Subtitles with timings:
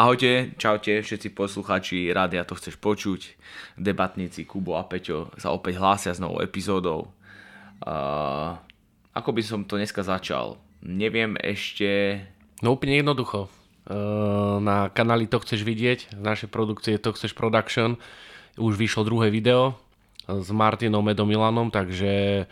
[0.00, 3.36] Ahojte, čaute všetci posluchači Rádia to chceš počuť.
[3.76, 7.12] Debatníci Kubo a Peťo sa opäť hlásia s novou epizódou.
[7.84, 8.56] Uh,
[9.12, 10.56] ako by som to dneska začal?
[10.80, 12.16] Neviem ešte...
[12.64, 13.52] No úplne jednoducho.
[13.84, 18.00] Uh, na kanáli To chceš vidieť, z našej produkcie To chceš Production,
[18.56, 19.76] už vyšlo druhé video
[20.24, 22.48] s Martinom Edomilanom, takže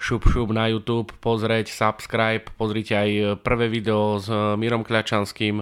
[0.00, 5.60] šup šup na YouTube, pozrieť, subscribe, pozrite aj prvé video s Mirom Kľačanským,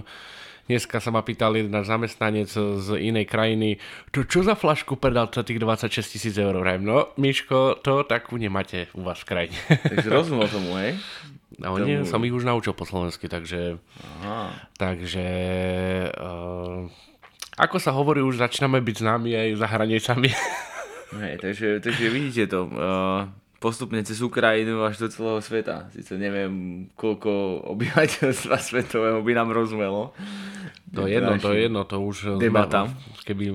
[0.65, 3.77] Dneska sa ma pýtal jeden zamestnanec z inej krajiny,
[4.09, 6.57] to čo za flašku predal za tých 26 tisíc eur?
[6.57, 9.59] Vrajem, no, Miško, to takú nemáte u vás v krajine.
[9.93, 10.97] Takže rozumel tomu, hej?
[11.61, 11.85] No tomu...
[11.85, 13.79] nie, som ich už naučil po slovensky, takže...
[14.19, 14.51] Aha.
[14.75, 15.25] Takže...
[16.17, 16.91] Uh,
[17.55, 20.29] ako sa hovorí, už začíname byť známi aj za hranicami.
[21.23, 22.67] Hej, takže, takže vidíte to.
[22.67, 23.31] Uh,
[23.65, 25.89] postupne cez Ukrajinu až do celého sveta.
[25.89, 30.13] Sice neviem, koľko obyvateľstva svetového by nám rozumelo.
[30.93, 32.87] To je jedno, to je jedno, to už debata.
[33.25, 33.49] keby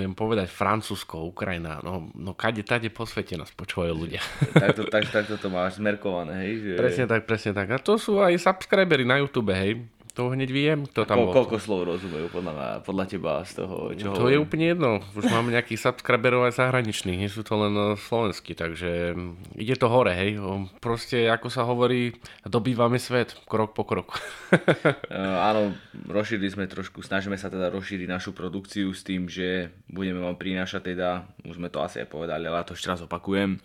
[0.00, 4.24] viem povedať Francúzsko, Ukrajina, no, no kade, tade po svete nás počúvajú ľudia.
[4.64, 6.52] takto, tak, takto to máš zmerkované, hej?
[6.64, 6.70] Že...
[6.80, 7.68] Presne tak, presne tak.
[7.68, 9.84] A to sú aj subscribery na YouTube, hej?
[10.10, 11.32] To hneď viem, kto tam Ko, bol.
[11.32, 14.32] Koľko slov rozumejú podľa, podľa teba z toho, čo To hovorím.
[14.34, 14.90] je úplne jedno.
[15.14, 19.78] Už máme nejakých subscriberov aj zahraničných, nie sú to len eh, slovenskí, takže mm, ide
[19.78, 20.42] to hore, hej.
[20.82, 22.10] Proste, ako sa hovorí,
[22.42, 24.18] dobývame svet krok po kroku.
[24.50, 25.78] uh, áno,
[26.10, 30.90] rozšírili sme trošku, snažíme sa teda rozšíriť našu produkciu s tým, že budeme vám prinášať
[30.94, 33.62] teda, už sme to asi aj povedali, ale ja to ešte raz opakujem,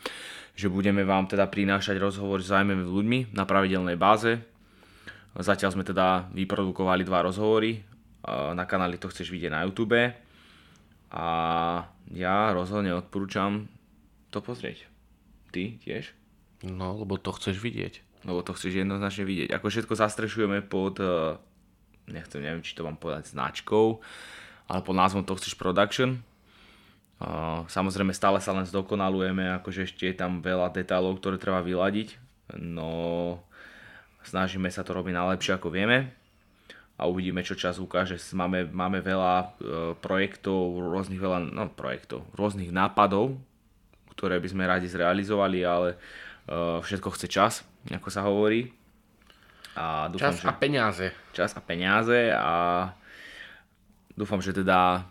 [0.56, 4.40] že budeme vám teda prinášať rozhovor s zaujímavými ľuďmi na pravidelnej báze,
[5.36, 7.84] Zatiaľ sme teda vyprodukovali dva rozhovory,
[8.26, 10.00] na kanáli to chceš vidieť na YouTube
[11.12, 11.28] a
[12.10, 13.68] ja rozhodne odporúčam
[14.32, 14.88] to pozrieť.
[15.52, 16.16] Ty tiež?
[16.66, 18.02] No, lebo to chceš vidieť.
[18.26, 19.54] Lebo to chceš jednoznačne vidieť.
[19.54, 21.38] Ako všetko zastrešujeme pod, e,
[22.10, 24.02] nechcem, neviem, či to mám povedať značkou,
[24.66, 26.26] ale pod názvom to chceš production.
[27.72, 32.20] Samozrejme stále sa len zdokonalujeme, akože ešte je tam veľa detailov, ktoré treba vyladiť.
[32.60, 33.40] No
[34.26, 36.10] Snažíme sa to robiť najlepšie ako vieme
[36.98, 38.18] a uvidíme, čo čas ukáže.
[38.34, 39.46] Máme, máme veľa e,
[40.02, 43.38] projektov, rôznych veľa, no projektov, rôznych nápadov,
[44.18, 45.98] ktoré by sme radi zrealizovali, ale e,
[46.82, 47.54] všetko chce čas,
[47.92, 48.72] ako sa hovorí.
[49.76, 51.08] A dúfam, čas že, a peniaze.
[51.36, 52.54] Čas a peniaze a
[54.16, 55.04] dúfam, že teda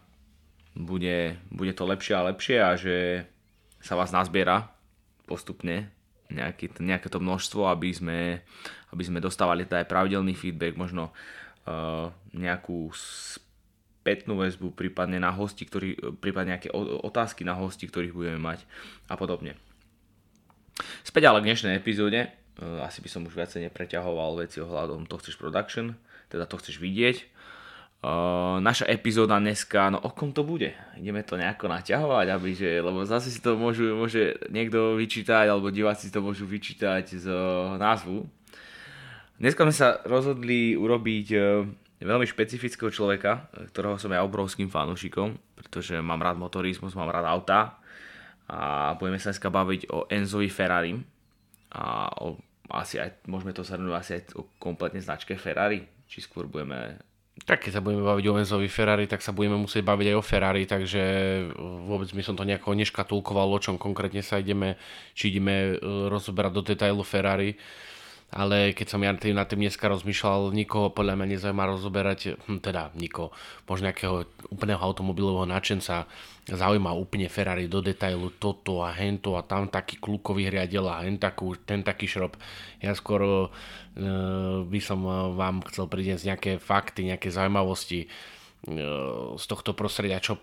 [0.72, 3.28] bude, bude to lepšie a lepšie a že
[3.84, 4.72] sa vás nazbiera
[5.28, 5.92] postupne
[6.32, 8.18] nejaký, nejaké to množstvo, aby sme,
[8.94, 15.66] aby sme dostávali teda aj pravidelný feedback, možno uh, nejakú spätnú väzbu, prípadne na hosti,
[15.66, 16.70] ktorý, prípadne nejaké
[17.02, 18.62] otázky na hosti, ktorých budeme mať
[19.10, 19.58] a podobne.
[21.02, 25.18] Späť ale k dnešnej epizóde, uh, asi by som už viacej nepreťahoval veci ohľadom to
[25.18, 25.98] chceš production,
[26.30, 27.34] teda to chceš vidieť.
[28.04, 30.76] Uh, naša epizóda dneska, no o kom to bude?
[31.00, 35.72] Ideme to nejako naťahovať, aby že, lebo zase si to môžu, môže niekto vyčítať, alebo
[35.72, 38.28] diváci si to môžu vyčítať z uh, názvu.
[39.34, 41.66] Dneska sme sa rozhodli urobiť uh,
[42.04, 47.80] veľmi špecifického človeka, ktorého som ja obrovským fanúšikom, pretože mám rád motorizmus, mám rád auta
[48.44, 51.00] a budeme sa dneska baviť o Enzovi Ferrari
[51.72, 52.36] a o,
[52.68, 57.00] asi aj, môžeme to zhrnúť asi aj o kompletne značke Ferrari, či skôr budeme
[57.34, 60.22] tak keď sa budeme baviť o Enzovi Ferrari, tak sa budeme musieť baviť aj o
[60.22, 61.02] Ferrari, takže
[61.82, 64.78] vôbec by som to nejako neškatulkoval, o čom konkrétne sa ideme,
[65.18, 67.58] či ideme e, rozoberať do detailu Ferrari
[68.34, 72.90] ale keď som ja na tým dneska rozmýšľal, nikoho podľa mňa nezaujíma rozoberať, hm, teda
[72.98, 73.30] nikoho,
[73.70, 76.10] možno nejakého úplného automobilového nadšenca
[76.50, 81.16] zaujíma úplne Ferrari do detailu toto a hento a tam taký klukový riadel a hen
[81.16, 82.34] takú, ten taký šrob.
[82.82, 83.48] Ja skôr uh,
[84.66, 90.36] by som e, vám chcel priniesť nejaké fakty, nejaké zaujímavosti uh, z tohto prostredia, čo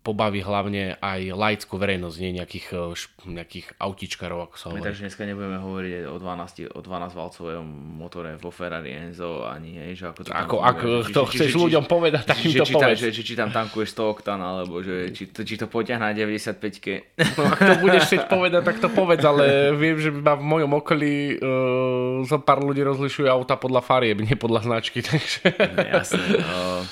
[0.00, 4.88] pobaví hlavne aj laickú verejnosť, nie nejakých, eh, nejakých autičkarov, ako sa hovorí.
[4.88, 7.68] Takže dneska nebudeme hovoriť o 12, o 12 valcovom
[8.00, 10.78] motore vo Ferrari Enzo, ani hej, že ako to Ako, ak
[11.12, 12.96] to chceš či, ľuďom povedať, tak im to či, povedz.
[12.96, 16.16] Že, či, či tam tankuješ 100 oktan, alebo že, či, to, či to poťahne na
[16.16, 17.20] 95-ke.
[17.36, 21.36] No, ak to budeš chcieť povedať, tak to povedz, ale viem, že v mojom okolí
[21.36, 25.44] uh, zo pár ľudí rozlišujú auta podľa farieb, nie podľa značky, takže...
[25.76, 26.88] Jasné, no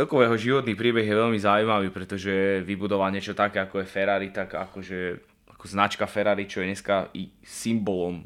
[0.00, 4.56] celkovo jeho životný príbeh je veľmi zaujímavý, pretože vybudoval niečo také ako je Ferrari, tak
[4.56, 5.20] akože
[5.52, 8.24] ako značka Ferrari, čo je dneska i symbolom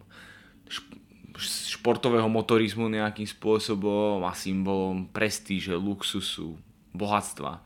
[1.34, 6.54] športového motorizmu nejakým spôsobom a symbolom prestíže, luxusu,
[6.94, 7.58] bohatstva,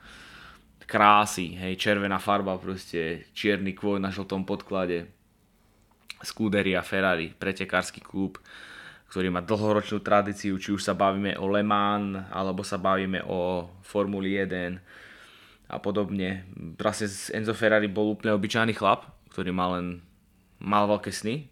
[0.89, 5.13] krásy, hej, červená farba proste, čierny kvoj na žltom podklade,
[6.25, 8.41] Scuderia Ferrari, pretekársky klub,
[9.09, 13.69] ktorý má dlhoročnú tradíciu, či už sa bavíme o Le Mans, alebo sa bavíme o
[13.81, 14.77] Formuli 1
[15.69, 16.45] a podobne.
[16.77, 19.87] Vlastne Enzo Ferrari bol úplne obyčajný chlap, ktorý mal len
[20.59, 21.49] mal veľké sny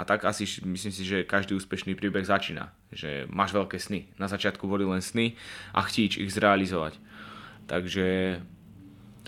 [0.00, 2.72] a tak asi myslím si, že každý úspešný príbeh začína.
[2.88, 4.08] Že máš veľké sny.
[4.16, 5.36] Na začiatku boli len sny
[5.76, 6.96] a chtíč ich zrealizovať.
[7.68, 8.40] Takže,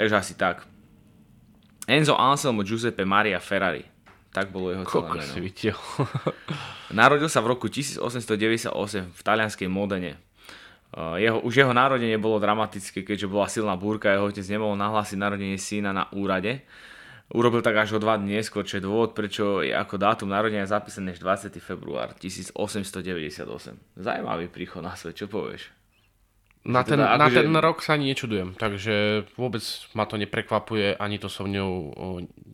[0.00, 0.64] takže asi tak.
[1.84, 3.91] Enzo Anselmo Giuseppe Maria Ferrari.
[4.32, 5.32] Tak bolo jeho celé meno.
[7.04, 8.72] Narodil sa v roku 1898
[9.12, 10.16] v talianskej Modene.
[10.92, 15.56] Jeho, už jeho narodenie bolo dramatické, keďže bola silná búrka, jeho otec nemohol nahlásiť narodenie
[15.56, 16.60] syna na úrade.
[17.32, 20.68] Urobil tak až o dva dní neskôr, čo je dôvod, prečo je ako dátum narodenia
[20.68, 21.48] zapísané 20.
[21.64, 22.52] február 1898.
[23.96, 25.72] Zajímavý príchod na svet, čo povieš?
[26.62, 27.42] Na ten, teda, na akože...
[27.42, 29.66] ten rok sa ani nečudujem, takže vôbec
[29.98, 31.90] ma to neprekvapuje, ani to so mňou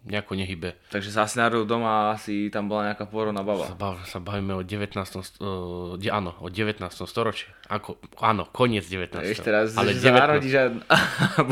[0.09, 0.81] nejako nehybe.
[0.89, 3.69] Takže sa asi narodil doma, asi tam bola nejaká porodná baba.
[3.69, 4.97] Sa, bav, sa bavíme o 19.
[5.45, 6.81] Uh, áno, o 19.
[7.05, 7.53] storočí.
[7.69, 9.29] Ako, áno, koniec 19.
[9.29, 10.09] Ešte teraz, ale že 19.
[10.09, 10.65] sa narodíš a,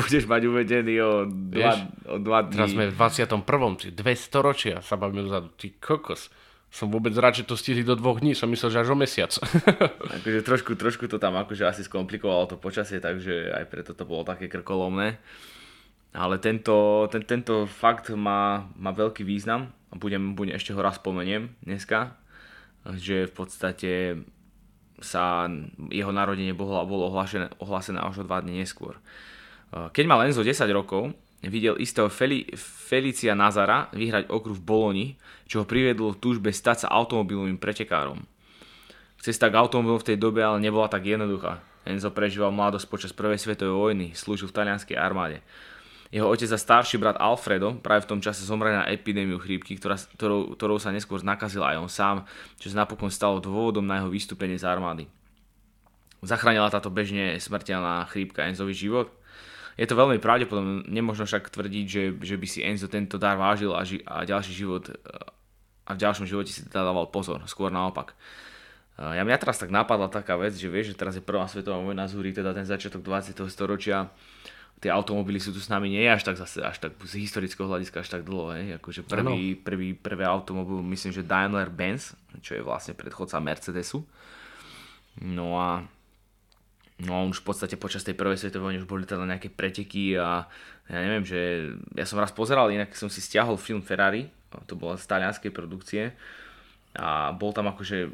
[0.01, 1.73] budeš mať uvedený o dva,
[2.09, 2.57] o dva dní.
[2.57, 3.93] Teraz sme v 21.
[3.93, 5.53] Dve storočia sa bavíme dozadu.
[5.61, 6.33] Ty kokos
[6.71, 9.33] som vôbec rád, že to stihli do dvoch dní, som myslel, že až o mesiac.
[10.21, 14.27] akože trošku, trošku to tam akože asi skomplikovalo to počasie, takže aj preto to bolo
[14.27, 15.17] také krkolomné.
[16.17, 20.97] Ale tento, ten, tento fakt má, má veľký význam a budem, budem, ešte ho raz
[20.97, 22.17] spomeniem dneska,
[22.97, 23.93] že v podstate
[25.01, 25.45] sa
[25.93, 28.97] jeho narodenie bolo, bolo ohlásené, ohlásené až o dva dní neskôr.
[29.73, 31.13] Keď mal Enzo 10 rokov,
[31.45, 35.07] videl istého Feli, Felicia Nazara vyhrať okruh v Boloni,
[35.45, 38.25] čo ho priviedlo v túžbe stať sa automobilovým pretekárom.
[39.21, 41.61] Cesta k automobilu v tej dobe ale nebola tak jednoduchá.
[41.87, 45.39] Enzo prežíval mladosť počas prvej svetovej vojny, slúžil v talianskej armáde.
[46.15, 49.99] Jeho otec a starší brat Alfredo práve v tom čase zomreli na epidémiu chrípky, ktorá,
[49.99, 52.17] ktorou, ktorou sa neskôr nakazil aj on sám,
[52.63, 55.11] čo sa napokon stalo dôvodom na jeho vystúpenie z armády.
[56.23, 59.11] Zachránila táto bežne smrteľná chrípka Enzovi život?
[59.77, 63.77] Je to veľmi pravdepodobné, nemôžno však tvrdiť, že, že by si Enzo tento dar vážil
[63.77, 64.89] a, ži, a ďalší život
[65.87, 68.19] a v ďalšom živote si teda dával pozor, skôr naopak.
[68.97, 72.09] Ja mňa teraz tak napadla taká vec, že vieš, že teraz je prvá svetová vojna
[72.09, 73.37] zúri, teda ten začiatok 20.
[73.53, 74.09] storočia,
[74.81, 78.01] tie automobily sú tu s nami nie až tak zase, až tak z historického hľadiska
[78.01, 78.81] až tak dlho, hej.
[78.81, 84.01] Akože prvý, prvý, prvý automobil, myslím, že Daimler Benz, čo je vlastne predchodca Mercedesu.
[85.21, 85.85] No a
[86.97, 90.49] No už v podstate počas tej prvej svetovej vojny už boli teda nejaké preteky a
[90.89, 94.33] ja neviem, že ja som raz pozeral, inak som si stiahol film Ferrari,
[94.65, 96.17] to bolo z talianskej produkcie
[96.97, 98.09] a bol tam akože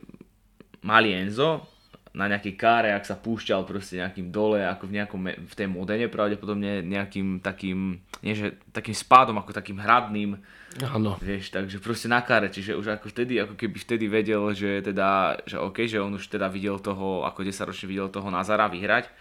[0.82, 1.62] malý Enzo
[2.12, 6.12] na nejakej káre, ak sa púšťal proste nejakým dole, ako v nejakom, v tej modene
[6.12, 10.36] pravdepodobne nejakým takým, nie že takým spádom, ako takým hradným,
[10.80, 11.20] Áno.
[11.20, 15.36] Vieš, takže proste na kare, čiže už ako vtedy, ako keby vtedy vedel, že teda,
[15.44, 19.12] že OK, že on už teda videl toho, ako 10 ročne videl toho Nazara vyhrať,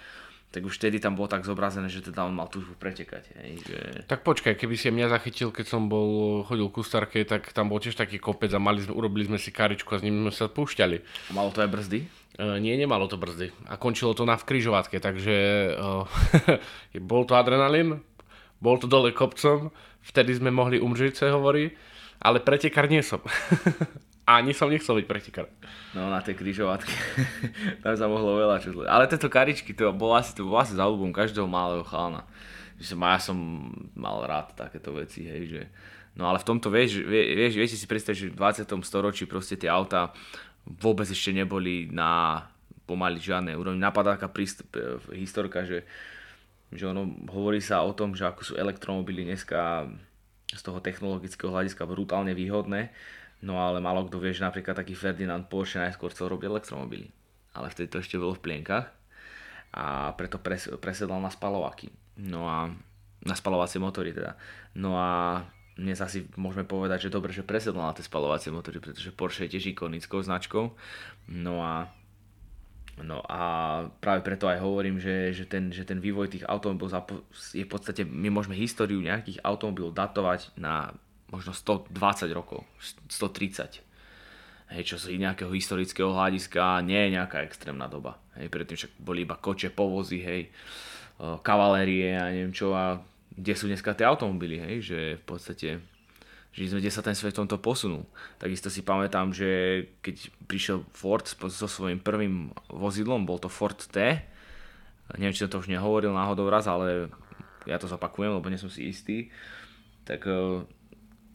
[0.52, 3.24] tak už vtedy tam bolo tak zobrazené, že teda on mal túžbu pretekať.
[3.40, 3.78] Hej, že...
[4.08, 7.80] Tak počkaj, keby si mňa zachytil, keď som bol, chodil ku Starke, tak tam bol
[7.80, 10.52] tiež taký kopec a mali sme, urobili sme si karičku a s ním sme sa
[10.52, 10.98] púšťali.
[11.04, 12.21] A malo to aj brzdy?
[12.40, 13.52] Uh, nie, nemalo to brzdy.
[13.68, 15.36] A končilo to na v križovatke, takže
[15.76, 16.08] uh,
[17.04, 18.00] bol to adrenalín,
[18.64, 19.74] bol to dole kopcom,
[20.06, 21.76] vtedy sme mohli umřiť, sa hovorí,
[22.24, 23.20] ale pretekár nie som.
[24.32, 25.52] Ani som nechcel byť pretekár.
[25.92, 26.94] No na tej križovatke,
[27.84, 28.88] tam sa mohlo veľa čo zle.
[28.88, 32.24] Ale tieto karičky, to bolo asi, to bolo asi za ľubom každého malého chalana.
[32.80, 33.38] Že som, ja som
[33.98, 35.62] mal rád takéto veci, hej, že...
[36.12, 38.68] No ale v tomto, vieš, vieš, viete si predstaviť, že v 20.
[38.84, 40.12] storočí proste tie auta
[40.66, 42.44] vôbec ešte neboli na
[42.86, 43.80] pomaly žiadnej úrovni.
[43.80, 44.68] Napadá taká prístup,
[45.14, 45.86] historka, že
[46.72, 49.92] že ono hovorí sa o tom, že ako sú elektromobily dneska
[50.48, 52.92] z toho technologického hľadiska brutálne výhodné,
[53.44, 57.08] no ale malo kto vie, že napríklad taký Ferdinand Porsche najskôr chcel robiť elektromobily.
[57.52, 58.88] Ale vtedy to ešte bolo v plienkach
[59.76, 60.72] a preto pres,
[61.04, 61.92] na spalovaky.
[62.24, 62.72] No a
[63.28, 64.40] na spalovacie motory teda.
[64.80, 65.44] No a
[65.82, 69.58] dnes asi môžeme povedať, že dobre, že presedol na tie spalovacie motory, pretože Porsche je
[69.58, 70.78] tiež ikonickou značkou.
[71.34, 71.90] No a
[73.02, 73.42] No a
[74.04, 77.10] práve preto aj hovorím, že, že, ten, že ten vývoj tých automobilov
[77.56, 80.94] je v podstate, my môžeme históriu nejakých automobilov datovať na
[81.32, 81.90] možno 120
[82.36, 82.68] rokov,
[83.10, 83.82] 130.
[84.72, 88.20] Hej, čo z nejakého historického hľadiska nie je nejaká extrémna doba.
[88.38, 90.42] Hej, predtým však boli iba koče, povozy, hej,
[91.44, 93.00] kavalérie a neviem čo a
[93.36, 95.70] kde sú dneska tie automobily, hej, že v podstate
[96.52, 98.04] že sme, kde sa ten svet v tomto posunul.
[98.36, 100.16] Takisto si pamätám, že keď
[100.52, 104.20] prišiel Ford so svojím prvým vozidlom, bol to Ford T,
[105.16, 107.08] neviem, či som to už nehovoril náhodou raz, ale
[107.64, 109.32] ja to zopakujem, lebo nie som si istý,
[110.04, 110.68] tak e,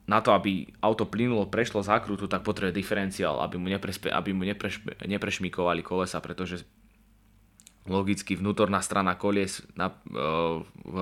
[0.04, 4.44] na to, aby auto plynulo prešlo zákrutu, tak potrebuje diferenciál, aby mu, neprespe, aby mu
[4.44, 6.68] nepreš, neprešmikovali kolesa, pretože
[7.88, 10.96] logicky vnútorná strana kolies na, v, v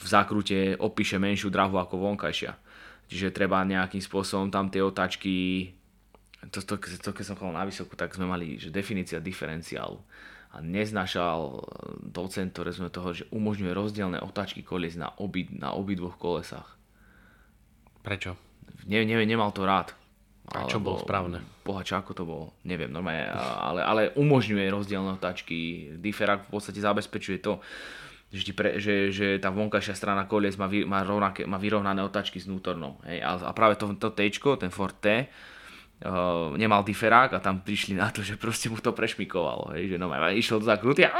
[0.00, 2.56] zákrute opíše menšiu drahu ako vonkajšia.
[3.12, 5.68] Čiže treba nejakým spôsobom tam tie otáčky,
[6.48, 10.00] to, to, to, keď som chodil na vysokú, tak sme mali že definícia diferenciálu
[10.52, 11.64] a neznašal
[12.04, 16.76] docent, ktoré sme toho, že umožňuje rozdielne otáčky kolies na, obi, na obidvoch kolesách.
[18.04, 18.36] Prečo?
[18.84, 19.96] Ne, ne, nemal to rád.
[20.52, 21.40] A čo bolo správne?
[21.64, 22.46] Bohač, ako to bolo?
[22.66, 25.88] Neviem, normálne, ale, ale umožňuje rozdielne otáčky.
[25.96, 27.62] Differak v podstate zabezpečuje to,
[28.32, 32.00] že, ti pre, že, že tá vonkajšia strana kolies má, vy, má, rovnaké, má vyrovnané
[32.00, 32.96] otáčky s vnútornou.
[33.04, 33.20] Hej?
[33.20, 34.24] A, a práve to, to T,
[34.56, 35.28] ten Ford T,
[36.02, 39.96] uh, nemal diferák a tam prišli na to, že proste mu to prešmikovalo, hej, že
[40.00, 41.12] no išiel do zakruty a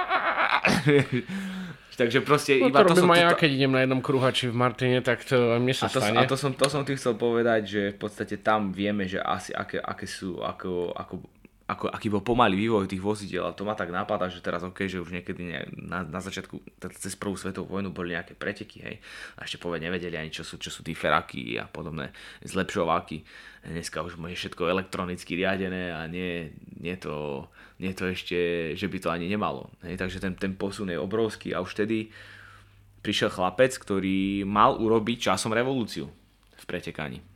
[1.92, 3.12] Takže proste no, iba to, to som...
[3.12, 6.18] ja, keď idem na jednom kruhači v Martine, tak to mne sa a to, stane.
[6.18, 9.52] A to som, to som tým chcel povedať, že v podstate tam vieme, že asi
[9.52, 11.20] aké, aké sú, ako, ako
[11.66, 14.90] ako, aký bol pomalý vývoj tých vozidel a to ma tak napadá, že teraz ok,
[14.90, 16.58] že už niekedy ne, na, na začiatku
[16.98, 18.96] cez prvú svetovú vojnu boli nejaké preteky, hej,
[19.38, 22.10] a ešte povie nevedeli ani čo sú, čo sú tí feraky a podobné
[22.42, 23.22] zlepšováky.
[23.62, 26.50] Dneska už je všetko elektronicky riadené a nie,
[26.82, 27.46] nie, to,
[27.78, 28.38] nie to ešte,
[28.74, 29.70] že by to ani nemalo.
[29.86, 32.10] Hej, takže ten, ten posun je obrovský a už vtedy
[33.06, 36.10] prišiel chlapec, ktorý mal urobiť časom revolúciu
[36.58, 37.31] v pretekaní.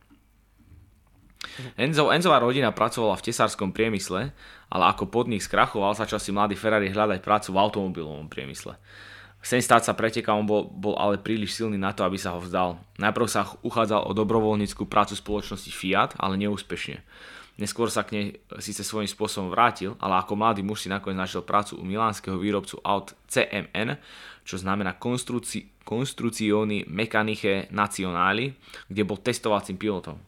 [1.77, 4.31] Enzo, Enzová rodina pracovala v tesárskom priemysle,
[4.67, 8.75] ale ako podnik skrachoval, začal si mladý Ferrari hľadať prácu v automobilovom priemysle.
[9.41, 12.81] Sen stať sa pretekom bol, bol ale príliš silný na to, aby sa ho vzdal.
[12.99, 16.99] Najprv sa uchádzal o dobrovoľníckú prácu spoločnosti Fiat, ale neúspešne.
[17.57, 18.27] Neskôr sa k nej
[18.61, 22.77] síce svojím spôsobom vrátil, ale ako mladý muž si nakoniec našiel prácu u milánskeho výrobcu
[22.85, 23.97] aut CMN,
[24.45, 24.99] čo znamená
[25.81, 28.53] Construzioni Meccaniche Nazionali,
[28.85, 30.21] kde bol testovacím pilotom.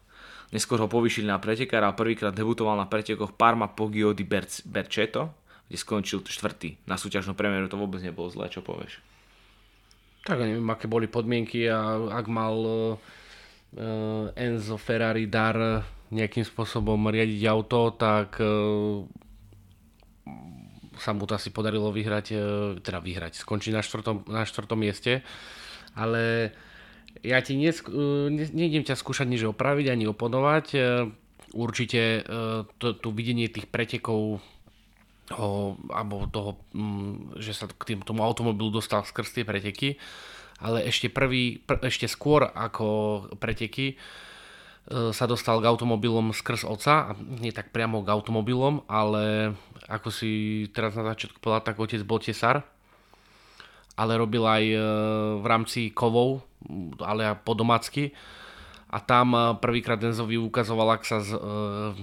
[0.49, 5.37] Neskôr ho povýšili na pretekára a prvýkrát debutoval na pretekoch Parma Poggio di Berceto,
[5.69, 6.89] kde skončil štvrtý.
[6.89, 8.97] Na súťažnom premiéru to vôbec nebolo zlé, čo povieš?
[10.25, 12.97] Tak neviem, aké boli podmienky a ak mal uh,
[14.33, 19.05] Enzo Ferrari dar nejakým spôsobom riadiť auto, tak uh,
[20.97, 22.41] sa mu to asi podarilo vyhrať, uh,
[22.81, 25.21] teda vyhrať, skončiť na štvrtom, na štvrtom mieste.
[25.93, 26.49] Ale
[27.23, 30.65] ja ti nesk- e, ne, nejdem ťa skúšať nič opraviť ani oponovať.
[30.73, 30.79] E,
[31.55, 32.21] určite e,
[32.77, 34.39] to, to videnie tých pretekov
[35.33, 35.47] o,
[35.91, 39.99] alebo toho, mm, že sa k tým, tomu automobilu dostal skrz tie preteky,
[40.63, 43.99] ale ešte prvý, pr- ešte skôr ako preteky
[44.89, 49.53] sa dostal k automobilom skrz oca, nie tak priamo k automobilom, ale
[49.85, 52.65] ako si teraz na začiatku povedal, tak otec bol tesar,
[53.99, 54.63] ale robil aj
[55.43, 56.47] v rámci kovov
[56.99, 58.11] ale po domácky.
[58.89, 61.93] A tam eh, prvýkrát Enzovi ukazoval, ak sa z, uh,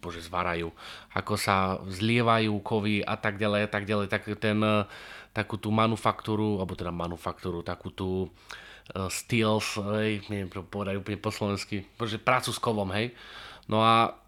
[0.00, 0.72] bože, zvarajú,
[1.12, 4.06] ako sa zlievajú kovy a tak ďalej a tak ďalej.
[4.08, 4.58] Tak ten,
[5.36, 8.32] takú tú manufaktúru, alebo teda manufaktúru, takú tú
[9.08, 13.14] steels, hej, neviem povedať úplne po slovensky, bože, prácu s kovom, hej.
[13.70, 14.18] No a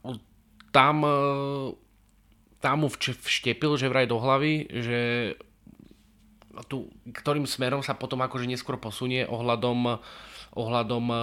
[0.71, 1.02] tam,
[2.62, 5.00] tam mu vštepil, že vraj do hlavy, že
[6.70, 9.99] tu, ktorým smerom sa potom akože neskôr posunie ohľadom,
[10.54, 11.16] ohľadom e,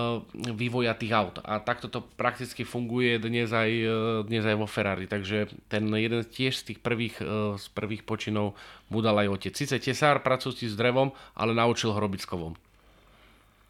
[0.51, 1.39] vývoja tých aut.
[1.41, 3.91] A takto to prakticky funguje dnes aj, e,
[4.27, 5.07] dnes aj vo Ferrari.
[5.07, 8.59] Takže ten jeden tiež z tých prvých, e, z prvých počinov
[8.91, 9.53] mu dal aj otec.
[9.55, 12.53] Sice tesár pracujúci s drevom, ale naučil ho robiť s kovom.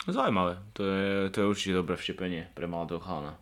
[0.09, 0.57] Zaujímavé.
[0.73, 3.37] To je, to je určite dobré všepenie pre mladého chalana.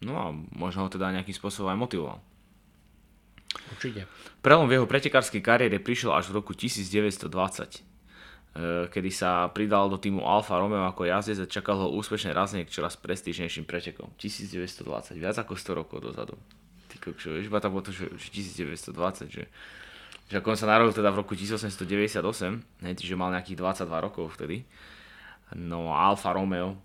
[0.00, 2.18] No a možno ho teda nejakým spôsobom aj motivoval.
[3.50, 4.06] Určite.
[4.40, 7.80] Prelom v jeho pretekárskej kariére prišiel až v roku 1920 e,
[8.88, 12.72] kedy sa pridal do týmu Alfa Romeo ako jazdec a čakal ho úspešné razenie k
[12.72, 14.10] čoraz prestížnejším pretekom.
[14.16, 16.38] 1920, viac ako 100 rokov dozadu.
[16.90, 19.44] Ty kokšo, vieš, tam bolo to, že 1920, že,
[20.30, 24.66] že on sa narodil teda v roku 1898, ne, že mal nejakých 22 rokov vtedy.
[25.58, 26.78] No Alfa Romeo,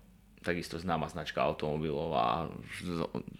[0.46, 2.26] takisto známa značka automobilov a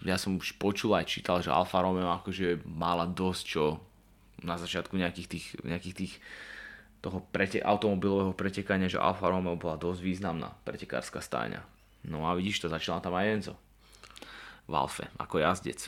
[0.02, 3.78] ja som už počul aj čítal, že Alfa Romeo akože mala dosť čo
[4.42, 6.12] na začiatku nejakých tých, nejakých tých
[7.00, 11.62] toho prete, automobilového pretekania, že Alfa Romeo bola dosť významná pretekárska stáňa.
[12.02, 13.54] No a vidíš to, začala tam aj Enzo.
[14.66, 15.86] V Alfe, ako jazdec.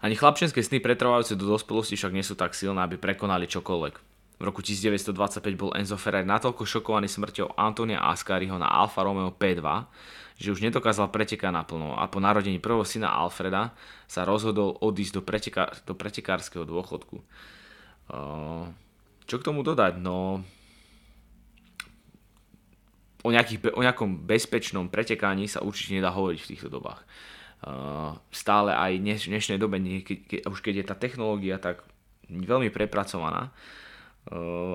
[0.00, 4.09] Ani chlapčenské sny pretrvajúce do dospelosti však nie sú tak silné, aby prekonali čokoľvek.
[4.40, 9.60] V roku 1925 bol Enzo Ferrari natoľko šokovaný smrťou Antonia Ascariho na Alfa Romeo P2,
[10.40, 13.76] že už nedokázal pretekať naplno a po narodení prvého syna Alfreda
[14.08, 17.20] sa rozhodol odísť do, preteka, do pretekárskeho dôchodku.
[19.28, 20.00] Čo k tomu dodať?
[20.00, 20.40] No,
[23.20, 27.04] o, nejakých, o nejakom bezpečnom pretekaní sa určite nedá hovoriť v týchto dobách.
[27.60, 31.84] Uh, stále aj dnes, v dnešnej dobe, keď, keď, už keď je tá technológia tak
[32.32, 33.52] veľmi prepracovaná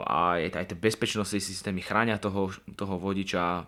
[0.05, 3.63] a aj tie bezpečnostné systémy chránia toho, toho vodiča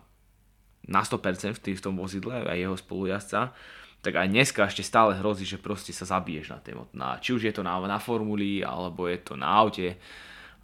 [0.88, 3.54] na 100% v, tý, v tom vozidle a jeho spolujazca,
[4.02, 7.42] tak aj dneska ešte stále hrozí, že proste sa zabiješ na tej na, či už
[7.44, 10.00] je to na, na formuli, alebo je to na aute,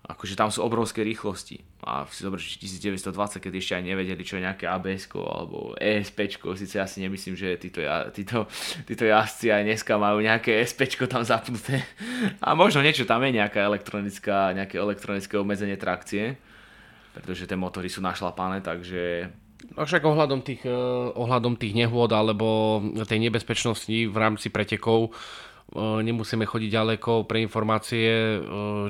[0.04, 1.64] akože tam sú obrovské rýchlosti.
[1.88, 6.76] A si zober, 1920, keď ešte aj nevedeli, čo je nejaké abs alebo ESP, síce
[6.76, 7.80] ja si nemyslím, že títo,
[8.12, 8.52] títo,
[8.84, 11.88] títo jazdci aj dneska majú nejaké ESP tam zapnuté.
[12.44, 16.36] A možno niečo tam je nejaká elektronická, nejaké elektronické obmedzenie trakcie,
[17.16, 19.32] pretože tie motory sú našlapané, takže
[19.80, 20.76] No však ohľadom tých, eh,
[21.16, 25.16] ohľadom tých nehôd alebo tej nebezpečnosti v rámci pretekov
[25.76, 28.40] nemusíme chodiť ďaleko pre informácie, eh,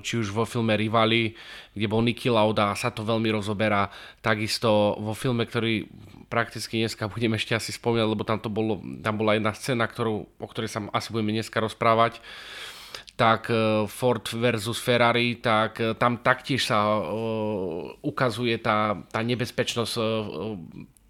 [0.03, 1.31] či už vo filme Rivali,
[1.71, 3.87] kde bol Nicky Lauda, sa to veľmi rozoberá,
[4.19, 5.87] takisto vo filme, ktorý
[6.27, 10.27] prakticky dneska budeme ešte asi spomínať, lebo tam, to bolo, tam bola jedna scéna, ktorú,
[10.27, 12.19] o ktorej sa asi budeme dneska rozprávať,
[13.13, 16.97] tak e, Ford versus Ferrari, tak tam taktiež sa
[18.01, 19.93] ukazuje tá, tá nebezpečnosť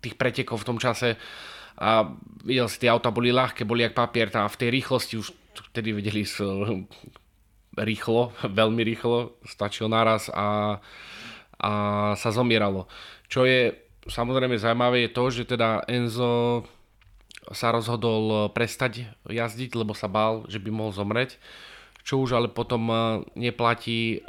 [0.04, 1.16] tých pretekov v tom čase.
[1.80, 2.06] A
[2.44, 5.94] videl si, tie auta boli ľahké, boli jak papier a v tej rýchlosti už vtedy
[5.94, 6.42] vedeli s,
[7.78, 10.80] rýchlo, veľmi rýchlo, stačil naraz a,
[11.62, 11.72] a
[12.18, 12.90] sa zomieralo.
[13.30, 13.78] Čo je
[14.10, 16.66] samozrejme zaujímavé je to, že teda Enzo
[17.52, 21.38] sa rozhodol prestať jazdiť, lebo sa bál, že by mohol zomreť
[22.04, 23.00] čo už ale potom eh,
[23.40, 24.24] neplatí eh,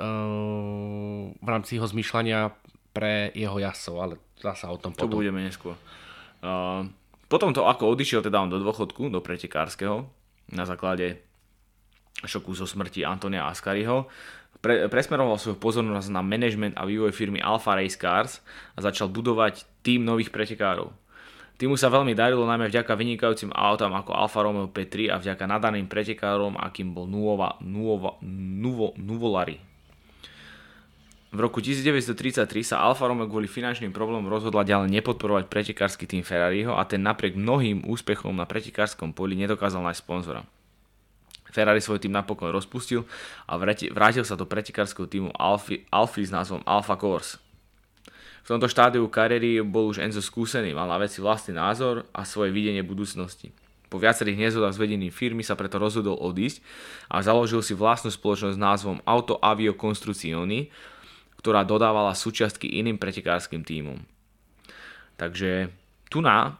[1.34, 2.54] v rámci jeho zmyšľania
[2.94, 5.10] pre jeho jasov, ale zasa o tom potom.
[5.10, 5.74] To budeme neskôr.
[6.44, 6.86] Uh,
[7.26, 10.06] potom to, ako odišiel teda on do dôchodku, do pretekárskeho,
[10.52, 11.22] na základe
[12.24, 14.08] šoku zo smrti Antonia Ascariho,
[14.64, 18.40] pre, presmeroval svoju pozornosť na management a vývoj firmy Alfa Race Cars
[18.74, 20.88] a začal budovať tým nových pretekárov.
[21.54, 25.86] Týmu sa veľmi darilo najmä vďaka vynikajúcim autám ako Alfa Romeo P3 a vďaka nadaným
[25.86, 29.73] pretekárom, akým bol Nuova, Nuova, Nuvo, Nuvolari.
[31.34, 36.78] V roku 1933 sa Alfa Romeo kvôli finančným problémom rozhodla ďalej nepodporovať pretekársky tým Ferrariho
[36.78, 40.46] a ten napriek mnohým úspechom na pretekárskom poli nedokázal nájsť sponzora.
[41.50, 43.02] Ferrari svoj tým napokon rozpustil
[43.50, 47.42] a vrátil sa do pretekárskeho týmu Alfy, Alfy s názvom Alfa Corse.
[48.46, 52.54] V tomto štádiu kariéry bol už Enzo skúsený, mal na veci vlastný názor a svoje
[52.54, 53.50] videnie budúcnosti.
[53.90, 56.62] Po viacerých nezhodách s vedením firmy sa preto rozhodol odísť
[57.10, 60.70] a založil si vlastnú spoločnosť s názvom Auto Avio Construzioni,
[61.44, 64.00] ktorá dodávala súčiastky iným pretekárskym týmom.
[65.20, 65.68] Takže
[66.08, 66.56] tu na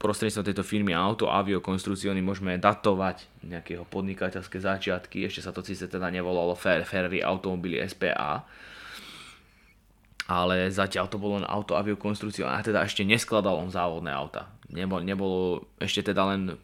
[0.00, 5.84] prostredníctvom tejto firmy Auto Avio Construzioni môžeme datovať nejakého podnikateľské začiatky, ešte sa to síce
[5.84, 8.48] teda nevolalo Ferrari Automobily SPA,
[10.32, 14.48] ale zatiaľ to bolo len auto aviokonstrukcia a teda ešte neskladal on závodné auta.
[14.72, 15.40] Nebolo, nebolo
[15.76, 16.56] ešte teda len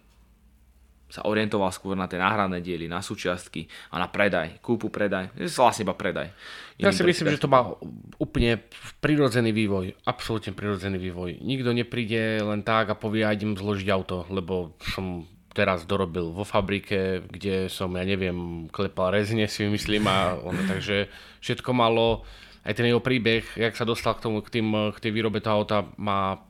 [1.13, 5.85] sa orientoval skôr na tie náhradné diely, na súčiastky a na predaj, kúpu predaj, vlastne
[5.85, 6.33] iba predaj.
[6.81, 7.69] Ja si myslím, že to má
[8.17, 8.65] úplne
[9.05, 11.45] prirodzený vývoj, absolútne prirodzený vývoj.
[11.45, 16.49] Nikto nepríde len tak a povie, ja idem zložiť auto, lebo som teraz dorobil vo
[16.49, 21.13] fabrike, kde som, ja neviem, klepal rezne si myslím a ono, takže
[21.45, 22.25] všetko malo
[22.65, 25.61] aj ten jeho príbeh, jak sa dostal k tomu, k, tým, k tej výrobe toho
[25.61, 26.41] auta, má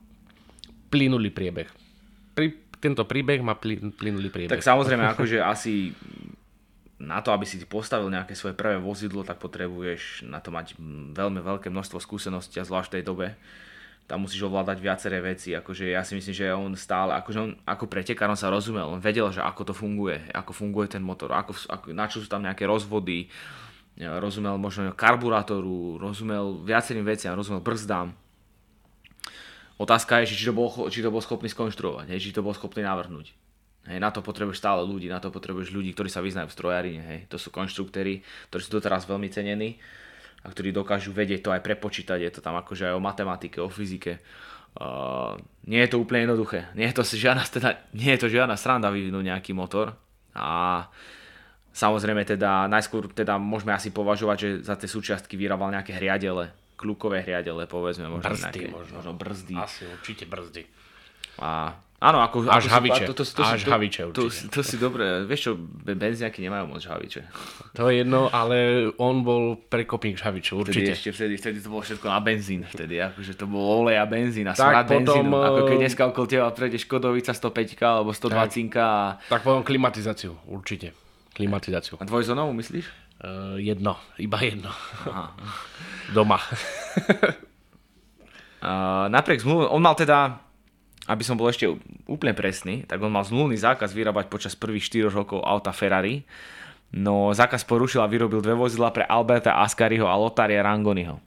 [0.87, 1.67] plynulý priebeh.
[2.37, 4.51] Pri, tento príbeh má plynulý priebeh.
[4.51, 5.95] Tak samozrejme, akože asi
[6.99, 10.75] na to, aby si postavil nejaké svoje prvé vozidlo, tak potrebuješ na to mať
[11.15, 13.27] veľmi veľké množstvo skúseností a zvlášť v tej dobe.
[14.11, 17.87] Tam musíš ovládať viaceré veci, akože ja si myslím, že on stále, akože on ako
[17.87, 21.55] pretekár on sa rozumel, on vedel, že ako to funguje, ako funguje ten motor, ako,
[21.71, 23.31] ako, na čo sú tam nejaké rozvody,
[23.99, 28.11] rozumel možno karburátoru, rozumel viacerým veciam, rozumel brzdám.
[29.83, 32.87] Otázka je, či to bol, či to bol schopný skonštruovať, hej, či to bol schopný
[32.87, 33.35] navrhnúť.
[33.91, 37.03] Hej, na to potrebuješ stále ľudí, na to potrebuješ ľudí, ktorí sa vyznajú v strojarine.
[37.03, 37.21] Hej.
[37.35, 39.83] To sú konštruktéry, ktorí sú doteraz veľmi cenení
[40.47, 42.23] a ktorí dokážu vedieť to aj prepočítať.
[42.23, 44.23] Je to tam akože aj o matematike, o fyzike.
[44.79, 45.35] Uh,
[45.67, 46.71] nie je to úplne jednoduché.
[46.79, 49.99] Nie je to žiadna, teda, nie je to žiadna sranda vyvinúť nejaký motor.
[50.39, 50.87] A
[51.73, 57.23] Samozrejme teda najskôr teda môžeme asi považovať, že za tie súčiastky vyrábal nejaké hriadele, kľúkové
[57.23, 58.11] hriadele povedzme.
[58.11, 58.95] Možno brzdy nejaké, možno.
[58.99, 59.55] možno brzdy.
[59.55, 60.67] Asi určite brzdy.
[61.39, 63.05] A Áno, ako, až ako haviče.
[63.07, 65.51] To, to, to, až to, haviče to, to, to, si dobre, vieš čo,
[65.87, 67.31] benzíňaky nemajú moc haviče.
[67.79, 70.83] To je jedno, ale on bol prekopník žhavičov, určite.
[70.83, 74.07] Vtedy, ešte, vtedy, vtedy to bolo všetko na benzín, vtedy, akože to bolo olej a
[74.11, 75.31] benzín a smrad benzínu.
[75.31, 78.89] Ako keď eh, dneska okolo teba prejde Škodovica 105 alebo 120 tak, a...
[79.31, 80.91] Tak potom klimatizáciu, určite.
[81.39, 82.03] Klimatizáciu.
[82.03, 83.02] A dvojzónovú myslíš?
[83.23, 84.75] Uh, jedno, iba jedno.
[85.07, 85.31] Aha.
[86.17, 86.43] Doma.
[88.59, 90.43] Uh, napriek zmluve, on mal teda,
[91.07, 91.71] aby som bol ešte
[92.11, 96.27] úplne presný, tak on mal zmluvný zákaz vyrábať počas prvých 4 rokov auta Ferrari,
[96.91, 101.23] no zákaz porušil a vyrobil dve vozidla pre Alberta Ascariho a Lotaria Rangoniho.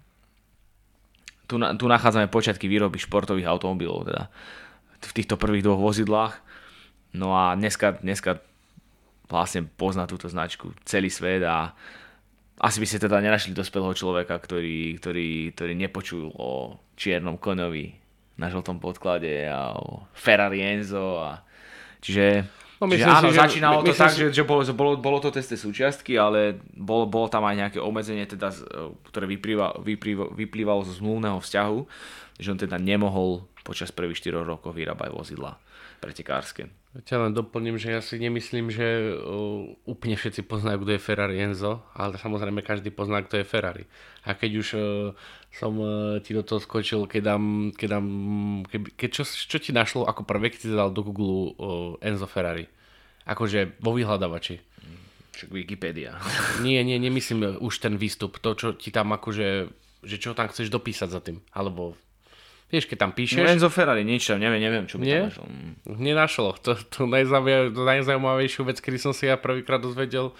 [1.47, 4.27] Tu, na, tu nachádzame počiatky výroby športových automobilov, teda
[4.99, 6.34] v týchto prvých dvoch vozidlách.
[7.15, 8.43] No a dneska, dneska
[9.25, 11.73] vlastne pozná túto značku celý svet a
[12.61, 17.99] asi by ste teda nenašli dospelého človeka, ktorý, ktorý, ktorý nepočul o čiernom konovi
[18.39, 21.19] na žltom podklade a o Ferrari Enzo.
[21.19, 21.43] A...
[21.99, 22.47] Čiže,
[22.79, 24.23] no, čiže áno, si, začínalo my, to tak, si...
[24.23, 28.23] že, že bolo, bolo, bolo to testé súčiastky, ale bolo, bolo tam aj nejaké obmedzenie,
[28.23, 28.55] teda,
[29.11, 31.77] ktoré vyplýva, vyplýva, vyplývalo zo zmluvného vzťahu,
[32.39, 35.59] že on teda nemohol počas prvých 4 rokov vyrábať vozidla
[35.99, 36.69] pretekárske.
[36.95, 41.43] Ja len doplním, že ja si nemyslím, že uh, úplne všetci poznajú, kto je Ferrari
[41.43, 43.84] Enzo, ale samozrejme každý pozná, kto je Ferrari.
[44.23, 45.12] A keď už uh,
[45.51, 48.08] som uh, ti do toho skočil, keď dám, keď, dám,
[48.63, 51.51] keď, keď čo, čo ti našlo ako prvé, keď si dal do Google
[51.99, 52.63] Enzo Ferrari?
[53.27, 54.63] Akože vo vyhľadávači.
[55.36, 56.15] Však Wikipedia.
[56.63, 59.67] Nie, nie, nemyslím už ten výstup, to, čo ti tam akože,
[59.99, 61.99] že čo tam chceš dopísať za tým, alebo
[62.73, 63.45] Vieš, keď tam píšeš...
[63.45, 65.19] No Enzo Ferrari, nič tam, neviem, neviem, čo by Nie?
[65.21, 65.45] tam našlo.
[65.86, 66.49] Nenašlo.
[66.65, 66.99] To, to
[67.78, 70.34] najzaujímavejšiu vec, kedy som si ja prvýkrát dozvedel,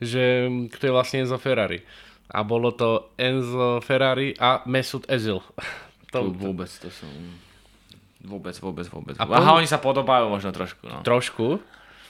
[0.00, 1.84] že kto je vlastne Enzo Ferrari.
[2.32, 5.40] A bolo to Enzo Ferrari a Mesut Ezil.
[6.08, 7.12] To, to vôbec, to som...
[8.24, 9.14] Vôbec, vôbec, vôbec.
[9.20, 10.88] A Aha, oni sa podobajú možno trošku.
[10.88, 11.04] No.
[11.04, 11.60] Trošku?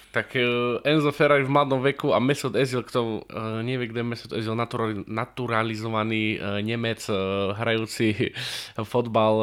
[0.08, 4.08] Tak uh, Enzo Ferrari v mladom veku a Mesut Özil, kto uh, nevie, kde je
[4.08, 7.04] Mesut Özil, naturali, naturalizovaný uh, Nemec,
[7.54, 8.32] hrajúci
[8.92, 9.34] fotbal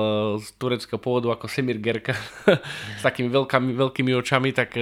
[0.42, 2.18] z tureckého pôvodu ako Semir Gerka
[3.00, 4.74] s takými veľkými, veľkými očami, tak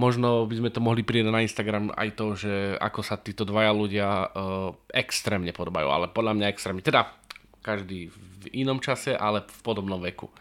[0.00, 3.72] možno by sme to mohli pridať na Instagram aj to, že ako sa títo dvaja
[3.76, 4.08] ľudia
[4.90, 6.82] extrémne podobajú, ale podľa mňa extrémne.
[6.84, 7.12] Teda
[7.60, 8.08] každý
[8.40, 10.32] v inom čase, ale v podobnom veku.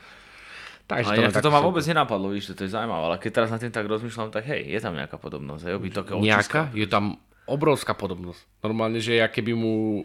[0.90, 3.62] Takže ale to, to ma vôbec nenapadlo, víš, to je zaujímavé, ale keď teraz na
[3.62, 6.62] tým tak rozmýšľam, tak hej, je tam nejaká podobnosť, hej, by také Nejaká?
[6.74, 8.42] Je tam obrovská podobnosť.
[8.66, 10.02] Normálne, že ja keby mu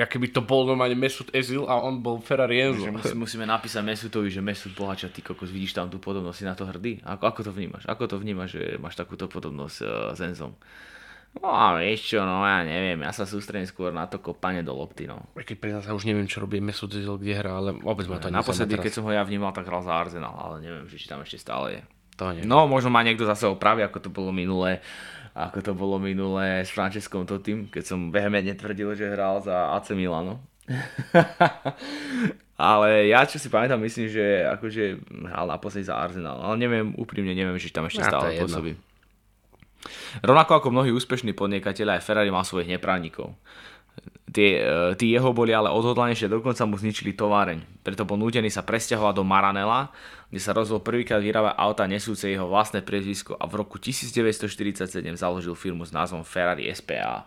[0.00, 2.88] ja keby to bol normálne Mesut Ezil a on bol Ferrari Enzo.
[2.88, 6.56] Musí, musíme napísať Mesutovi, že Mesut Bohača, ty kokos, vidíš tam tú podobnosť, si na
[6.56, 7.04] to hrdý?
[7.04, 7.84] Ako, ako to vnímaš?
[7.84, 10.56] Ako to vnímaš, že máš takúto podobnosť uh, s Enzom?
[11.38, 14.74] No a vieš čo, no ja neviem, ja sa sústredím skôr na to kopanie do
[14.74, 15.30] lopty, no.
[15.38, 18.34] Keď priznám sa, už neviem, čo robí Mesut Özil, kde hrá, ale vôbec ma to
[18.34, 21.38] Naposledy, keď som ho ja vnímal, tak hral za Arsenal, ale neviem, či tam ešte
[21.38, 21.82] stále je.
[22.18, 22.42] To nie.
[22.42, 24.82] No, možno má niekto zase opravy, ako to bolo minulé,
[25.32, 29.94] ako to bolo minulé s Franceskom Totim, keď som vehementne tvrdil, že hral za AC
[29.94, 30.42] Milano.
[32.60, 34.82] ale ja čo si pamätám, myslím, že akože
[35.30, 38.89] hral naposledy za Arsenal, ale neviem, úprimne neviem, či tam ešte stále pôsobí.
[40.20, 43.32] Rovnako ako mnohí úspešní podnikateľe, aj Ferrari mal svojich neprávnikov.
[44.30, 47.82] Tí, e, tí jeho boli ale odhodlanejšie, dokonca mu zničili továreň.
[47.82, 49.90] Preto bol nútený sa presťahovať do Maranela,
[50.30, 55.58] kde sa rozhodol prvýkrát vyrábať auta nesúce jeho vlastné priezvisko a v roku 1947 založil
[55.58, 57.26] firmu s názvom Ferrari SPA.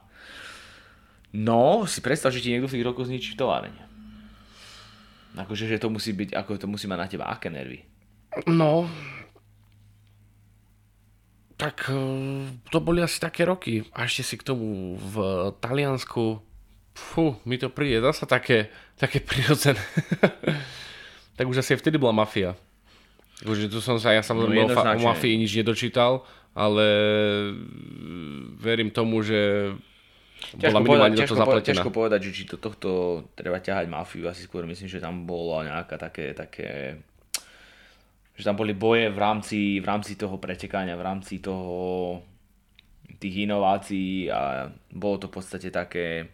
[1.35, 3.75] No, si predstav, že ti niekto v tých rokoch zničí továreň.
[5.33, 7.81] Akože, že to musí byť, ako to musí mať na teba aké nervy.
[8.47, 8.87] No,
[11.57, 11.97] tak e,
[12.69, 13.85] to boli asi také roky.
[13.93, 15.15] A ešte si k tomu v
[15.61, 16.41] Taliansku,
[16.93, 19.81] fú, mi to príde zase také, také prirodzené.
[21.37, 22.53] tak už asi vtedy bola mafia.
[23.43, 26.85] Už tu som sa, ja samozrejme no, o, o mafii nič nedočítal, ale
[28.61, 29.73] verím tomu, že
[30.53, 31.65] bola minimálne povedať, ťažko, zapletená.
[31.73, 32.89] Ťažko povedať, že či to tohto
[33.33, 36.99] treba ťahať mafiu, asi skôr myslím, že tam bolo nejaká také, také
[38.33, 42.17] že tam boli boje v rámci, v rámci toho pretekania, v rámci toho
[43.21, 46.27] tých inovácií a bolo to v podstate také,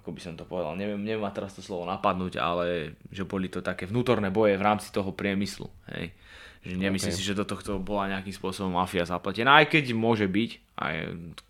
[0.00, 3.52] ako by som to povedal, neviem, neviem ma teraz to slovo napadnúť, ale že boli
[3.52, 5.68] to také vnútorné boje v rámci toho priemyslu.
[5.92, 6.16] Hej.
[6.60, 7.20] Že nemyslím okay.
[7.20, 10.94] si, že do tohto bola nejakým spôsobom mafia zapletená, aj keď môže byť, aj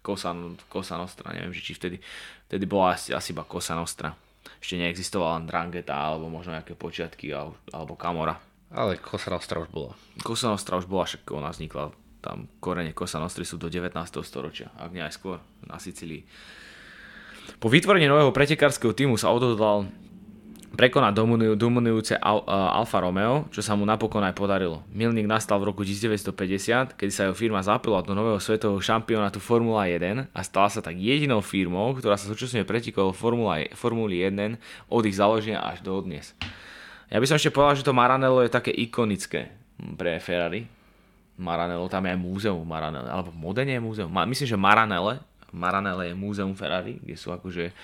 [0.02, 0.30] Kosa,
[0.70, 1.98] Kosa Nostra, neviem, že či vtedy,
[2.46, 4.14] vtedy bola asi, asi iba Kosa Nostra.
[4.61, 8.49] Ešte neexistovala Drangeta, alebo možno nejaké počiatky, alebo Kamora.
[8.70, 9.98] Ale Kosa Nostra už bola.
[10.22, 13.96] Kosa Nostra už bola, však ona vznikla tam korene Kosa Nostry sú do 19.
[14.22, 16.22] storočia, ak nie aj skôr, na Sicílii.
[17.59, 19.88] Po vytvorení nového pretekárskeho týmu sa odhodlal
[20.70, 22.46] prekonať dominujú, dominujúce uh,
[22.78, 24.87] Alfa Romeo, čo sa mu napokon aj podarilo.
[24.94, 29.90] Milník nastal v roku 1950, kedy sa jeho firma zapila do nového svetového šampionátu Formula
[29.90, 34.56] 1 a stala sa tak jedinou firmou, ktorá sa súčasne pretikala Formula, Formuli 1
[34.87, 36.38] od ich založenia až do dnes.
[37.11, 39.51] Ja by som ešte povedal, že to Maranello je také ikonické
[39.99, 40.64] pre Ferrari.
[41.40, 44.12] Maranello, tam je aj múzeum Maranello, alebo Modene je múzeum.
[44.29, 45.18] Myslím, že Maranelle,
[45.51, 47.75] Maranelle je múzeum Ferrari, kde sú akože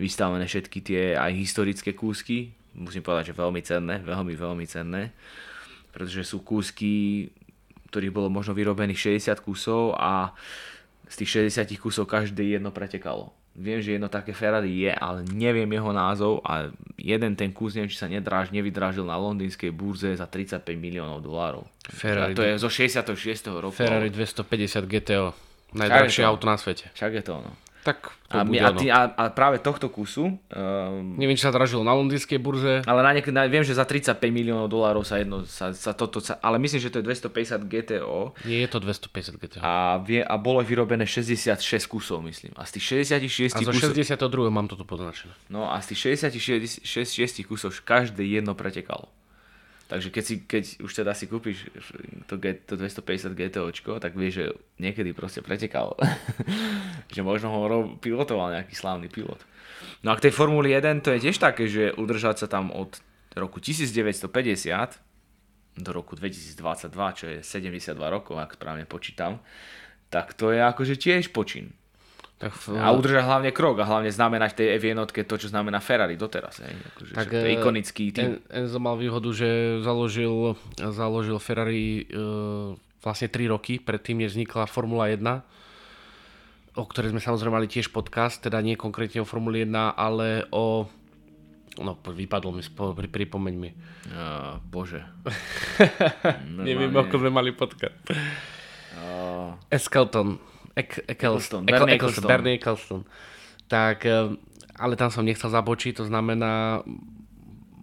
[0.00, 5.12] vystavené všetky tie aj historické kúsky musím povedať, že veľmi cenné, veľmi, veľmi cenné,
[5.92, 7.28] pretože sú kúsky,
[7.92, 10.32] ktorých bolo možno vyrobených 60 kusov a
[11.08, 13.36] z tých 60 kusov každé jedno pretekalo.
[13.52, 17.92] Viem, že jedno také Ferrari je, ale neviem jeho názov a jeden ten kus, neviem,
[17.92, 21.68] či sa nedráž, nevydrážil na londýnskej burze za 35 miliónov dolárov.
[21.84, 23.12] Ferrari, to je zo 66.
[23.52, 23.76] roku.
[23.76, 25.36] Ferrari 250 GTO.
[25.76, 26.28] Najdrahšie to.
[26.32, 26.88] auto na svete.
[26.96, 27.52] Však je to ono.
[27.82, 30.38] Tak to A, bude a, ty, a, a práve tohto kusu, um,
[31.14, 32.78] Neviem, či sa dražilo na londýnskej burze.
[32.80, 36.18] ale na niek- na, viem, že za 35 miliónov dolárov sa jedno, sa, sa toto,
[36.18, 39.60] sa, ale myslím, že to je 250 GTO Nie je to 250 GTO.
[39.60, 42.54] a, vie, a bolo vyrobené 66 kusov, myslím.
[42.54, 44.14] A z tých 66 A zo kusov, 62.
[44.48, 45.34] mám toto poznačené.
[45.48, 49.10] no a z tých 66 6 kusov každé jedno pretekalo.
[49.92, 51.68] Takže keď, si, keď už teda si kúpiš
[52.24, 54.46] to, G- to 250 GTOčko, tak vieš, že
[54.80, 56.00] niekedy proste pretekal.
[57.14, 57.60] že možno ho
[58.00, 59.36] pilotoval nejaký slávny pilot.
[60.00, 63.04] No a k tej Formuli 1 to je tiež také, že udržať sa tam od
[63.36, 64.32] roku 1950
[65.76, 69.44] do roku 2022, čo je 72 rokov, ak správne počítam,
[70.08, 71.76] tak to je akože tiež počin.
[72.42, 75.46] Tak v, A udržať hlavne krok a hlavne znamenať v tej F jednotke to, čo
[75.46, 76.58] znamená Ferrari doteraz.
[76.58, 76.74] Hej.
[76.74, 78.42] Akože, Tak, to je eh, ikonický tým.
[78.42, 82.14] En- Enzo mal výhodu, že založil, založil Ferrari e,
[82.98, 85.22] vlastne 3 roky predtým, než vznikla Formula 1,
[86.74, 90.90] o ktorej sme samozrejme mali tiež podcast, teda nie konkrétne o Formule 1, ale o...
[91.78, 93.70] No, vypadlo mi, spo, pri, pripomeň mi.
[94.10, 95.00] Uh, bože.
[96.68, 97.96] Neviem, ako sme mali podcast.
[98.92, 100.51] Uh, Eskelton.
[100.72, 101.68] Ek, Eccleston.
[101.68, 102.28] Bernie Eccleston.
[102.28, 103.02] Bernie Eccleston.
[103.68, 104.32] Tak, eh,
[104.76, 106.80] ale tam som nechcel zabočiť, to znamená,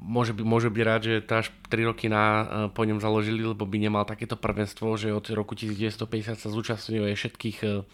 [0.02, 3.46] môže, by, môže byť rád, že to až 3 roky na, eh, po ňom založili,
[3.46, 7.86] lebo by nemal takéto prvenstvo, že od roku 1950 sa zúčastňuje všetkých eh,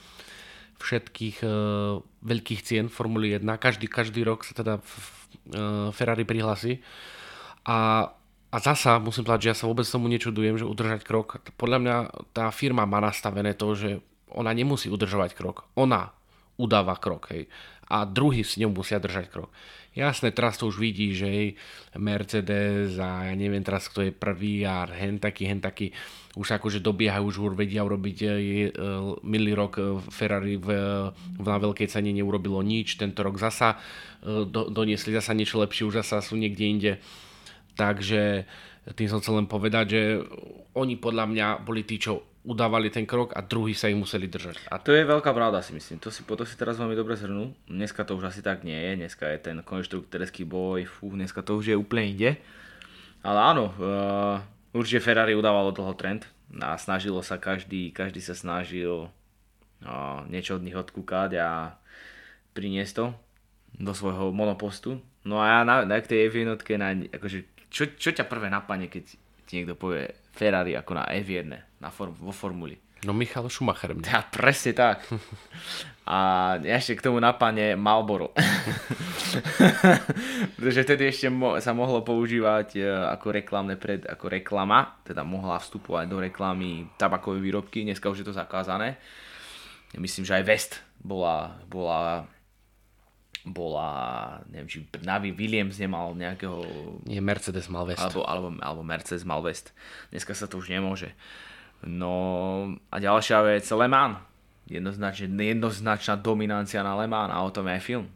[0.80, 1.52] všetkých eh,
[2.04, 3.48] veľkých cien Formuly 1.
[3.58, 6.84] Každý, každý rok sa teda f- eh, Ferrari prihlási.
[7.66, 8.12] A,
[8.52, 11.42] a zasa musím povedať, že ja sa vôbec tomu nečudujem, že udržať krok.
[11.58, 11.96] Podľa mňa
[12.36, 13.90] tá firma má nastavené to, že
[14.34, 15.68] ona nemusí udržovať krok.
[15.78, 16.16] Ona
[16.56, 17.52] udáva krok, hej.
[17.86, 19.54] A druhý s ňou musia držať krok.
[19.96, 21.48] Jasné, teraz to už vidí, že hej,
[21.96, 25.96] Mercedes a ja neviem teraz, kto je prvý a hen taký, hen taký,
[26.36, 28.32] už akože dobiehajú, už vedia urobiť e, e,
[29.24, 30.68] minulý rok e, Ferrari v,
[31.40, 33.80] na veľkej cene neurobilo nič, tento rok zasa
[34.26, 36.92] do, doniesli zasa niečo lepšie, už zasa sú niekde inde.
[37.80, 38.44] Takže
[39.00, 40.02] tým som chcel len povedať, že
[40.76, 44.70] oni podľa mňa boli tí, čo udávali ten krok a druhí sa ich museli držať.
[44.70, 45.98] A to je veľká pravda si myslím.
[46.00, 47.52] To si, to si teraz veľmi dobre zhrnul.
[47.66, 49.02] Dneska to už asi tak nie je.
[49.02, 50.86] Dneska je ten konštruktorský boj.
[50.86, 52.32] Fú, dneska to už je úplne inde.
[53.26, 54.38] Ale áno, uh,
[54.78, 56.30] určite Ferrari udávalo dlho trend.
[56.62, 61.82] A snažilo sa každý, každý sa snažil uh, niečo od nich odkúkať a
[62.54, 63.06] priniesť to
[63.82, 65.02] do svojho monopostu.
[65.26, 69.18] No a ja na, na tej F1, na, akože, čo, čo ťa prvé napadne, keď
[69.50, 71.48] ti niekto povie Ferrari ako na F1
[71.80, 72.76] na form, vo formuli?
[73.06, 73.94] No Michal Schumacher.
[73.94, 74.10] Mne.
[74.10, 75.06] Ja, presne tak.
[76.10, 76.18] A
[76.62, 78.34] ešte k tomu napadne Marlboro.
[80.58, 85.62] Pretože vtedy ešte mo- sa mohlo používať e, ako reklamné pred, ako reklama, teda mohla
[85.62, 88.98] vstupovať do reklamy tabakové výrobky, dneska už je to zakázané.
[89.98, 92.26] Myslím, že aj West bola, bola
[93.46, 93.90] bola,
[94.50, 96.66] neviem, či Navi Williams nemal nejakého
[97.06, 98.02] Nie, Mercedes mal West.
[98.02, 99.72] alebo, alebo, alebo Mercedes mal West.
[100.10, 101.14] Dneska sa to už nemôže.
[101.86, 102.14] No
[102.90, 104.18] a ďalšia vec, Le Mans.
[104.66, 108.10] Jednoznačne, jednoznačná dominancia na Le Mans a o tom je aj film.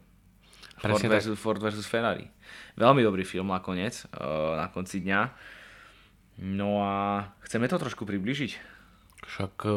[0.80, 1.14] Ford Presne tak.
[1.14, 2.26] versus, Ford versus Ferrari.
[2.74, 5.20] Veľmi dobrý film nakoniec, uh, na konci dňa.
[6.40, 8.52] No a chceme to trošku približiť.
[9.20, 9.72] Však e,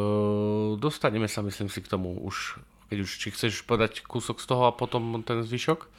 [0.80, 2.58] dostaneme sa, myslím si, k tomu už,
[2.94, 5.90] keď už, či chceš podať kúsok z toho a potom ten zvyšok?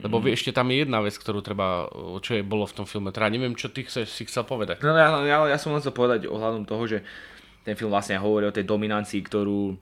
[0.00, 0.32] Lebo mm.
[0.32, 1.84] ešte tam je jedna vec, ktorú treba,
[2.24, 3.12] čo je bolo v tom filme.
[3.12, 4.80] Teda neviem, čo ty chceš, si chcel povedať.
[4.80, 7.04] No ja, ja, ja som len chcel povedať ohľadom toho, že
[7.60, 9.76] ten film vlastne hovorí o tej dominancii, ktorú,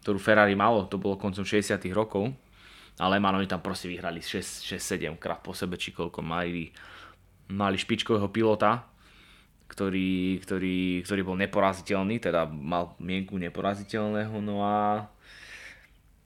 [0.00, 2.32] ktorú Ferrari malo, to bolo koncom 60 rokov,
[2.96, 6.72] ale Mano oni tam proste vyhrali 6-7 krát po sebe, či koľko mali,
[7.52, 8.88] mali špičkového pilota,
[9.68, 15.08] ktorý, ktorý, ktorý bol neporaziteľný, teda mal mienku neporaziteľného, no a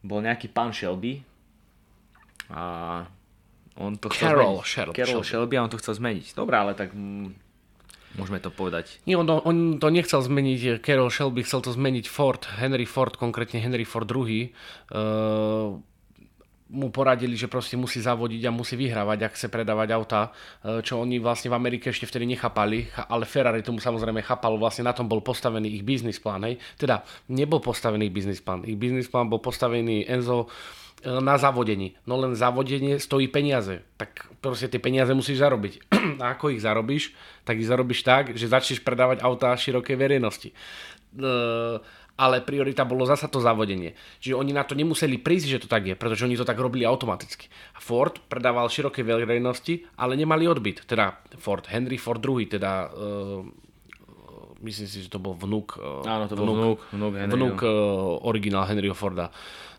[0.07, 1.21] bol nejaký pán Shelby
[2.51, 3.03] a
[3.77, 4.65] on to chcel zmeniť.
[4.65, 4.95] Shelby.
[4.97, 6.27] Carroll Shelby a on to chcel zmeniť.
[6.33, 7.29] Dobre, ale tak mm,
[8.17, 9.03] môžeme to povedať.
[9.05, 13.61] Nie, on, on to nechcel zmeniť, Carol Shelby chcel to zmeniť Ford, Henry Ford, konkrétne
[13.61, 14.49] Henry Ford II.
[14.89, 15.77] Uh,
[16.67, 20.99] mu poradili, že proste musí zavodiť a musí vyhrávať, ak chce predávať auta, uh, čo
[20.99, 25.07] oni vlastne v Amerike ešte vtedy nechápali, ale Ferrari tomu samozrejme chápalo, vlastne na tom
[25.07, 26.59] bol postavený ich biznis plán, hej.
[26.75, 30.51] Teda nebol postavený biznis plán, ich biznis plán bol postavený Enzo
[31.05, 31.95] na zavodení.
[32.09, 33.85] No len zavodenie stojí peniaze.
[34.01, 35.93] Tak proste tie peniaze musíš zarobiť.
[36.25, 37.13] A ako ich zarobíš?
[37.45, 40.51] Tak ich zarobíš tak, že začneš predávať autá širokej verejnosti.
[42.17, 43.93] Uh, ale priorita bolo zasa to zavodenie.
[44.25, 46.89] Čiže oni na to nemuseli prísť, že to tak je, pretože oni to tak robili
[46.89, 47.53] automaticky.
[47.77, 50.89] A Ford predával širokej verejnosti, ale nemali odbyt.
[50.89, 53.45] Teda Ford, Henry Ford II, teda uh,
[54.65, 58.25] myslím si, že to bol vnúk, uh, Áno, to vnúk, bol vnúk, vnúk, vnúk uh,
[58.25, 59.29] originál Henryho Forda.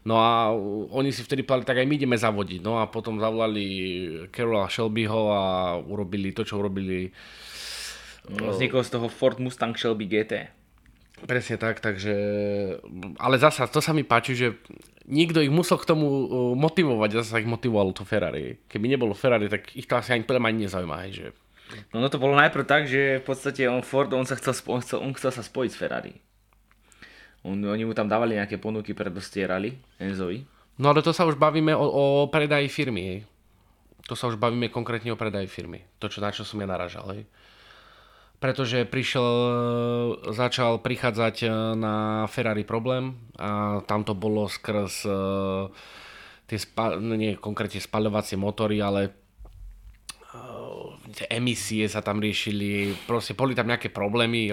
[0.08, 0.56] No a
[0.94, 2.64] oni si vtedy povedali, tak aj my ideme zavodiť.
[2.64, 3.66] No a potom zavolali
[4.32, 5.42] Carola Shelbyho a
[5.84, 7.12] urobili to, čo urobili.
[8.32, 10.57] Vznikol z toho Ford Mustang Shelby GT.
[11.26, 12.14] Presne tak, takže...
[13.18, 14.54] Ale zasa, to sa mi páči, že
[15.10, 18.62] nikto ich musel k tomu uh, motivovať, zasa ich motivovalo to Ferrari.
[18.70, 21.26] Keby nebolo Ferrari, tak ich to asi ani podľa ani nezaujíma, hej, že...
[21.90, 24.80] No, no to bolo najprv tak, že v podstate on Ford, on, sa chcel, on,
[24.86, 26.14] chcel, on chcel sa spojiť s Ferrari.
[27.42, 30.46] On, oni mu tam dávali nejaké ponuky, predostierali Enzovi.
[30.78, 33.20] No ale to sa už bavíme o, o predaji firmy, hej.
[34.06, 35.82] To sa už bavíme konkrétne o predaji firmy.
[35.98, 37.26] To, čo, na čo som ja naražal, hej
[38.38, 39.28] pretože prišiel,
[40.30, 45.18] začal prichádzať e, na Ferrari problém a tam to bolo skrz e,
[46.46, 49.28] tie spa, nie konkrétne spaľovacie motory, ale
[51.14, 54.52] tie emisie sa tam riešili, proste boli tam nejaké problémy,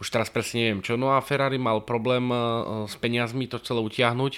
[0.00, 0.96] už teraz presne neviem čo.
[0.96, 2.36] No a Ferrari mal problém e,
[2.88, 4.32] s peniazmi to celé utiahnuť.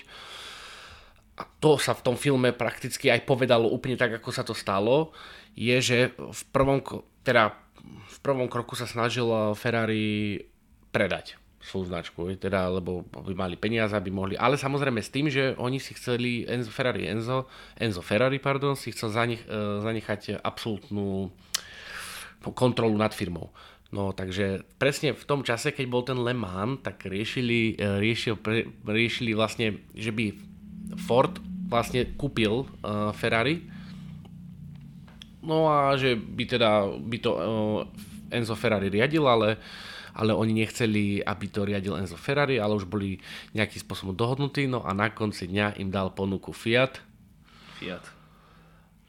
[1.38, 5.16] A to sa v tom filme prakticky aj povedalo úplne tak, ako sa to stalo,
[5.56, 6.84] je, že v prvom,
[7.24, 10.38] teda v prvom kroku sa snažil eh, Ferrari
[10.92, 15.54] predať svoju značku, teda, lebo by mali peniaze, aby mohli, ale samozrejme s tým, že
[15.62, 17.46] oni si chceli, Enzo Ferrari, Enzo,
[17.78, 21.30] Enzo Ferrari, pardon, si chcel zanech, eh, zanechať absolútnu
[22.58, 23.54] kontrolu nad firmou.
[23.94, 28.42] No takže presne v tom čase, keď bol ten Le Mans, tak riešili, eh, riešil,
[28.82, 30.34] riešili vlastne, že by
[30.98, 31.38] Ford
[31.72, 33.64] vlastne kúpil uh, Ferrari
[35.42, 36.70] No a že by teda
[37.02, 37.82] by to uh,
[38.30, 39.58] Enzo Ferrari riadil, ale,
[40.14, 43.18] ale oni nechceli, aby to riadil Enzo Ferrari, ale už boli
[43.52, 47.02] nejakým spôsobom dohodnutí, no a na konci dňa im dal ponuku Fiat.
[47.82, 48.06] Fiat.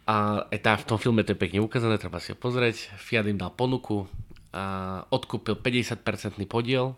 [0.03, 2.91] A tá, v tom filme to je pekne ukázané, treba si ho pozrieť.
[2.99, 4.03] Fiat im dal ponuku
[4.51, 6.93] a odkúpil 50% podiel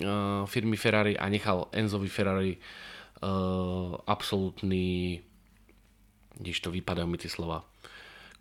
[0.00, 5.20] uh, firmy Ferrari a nechal Enzovi Ferrari uh, absolútny,
[6.38, 7.66] když to vypadajú mi tie slova,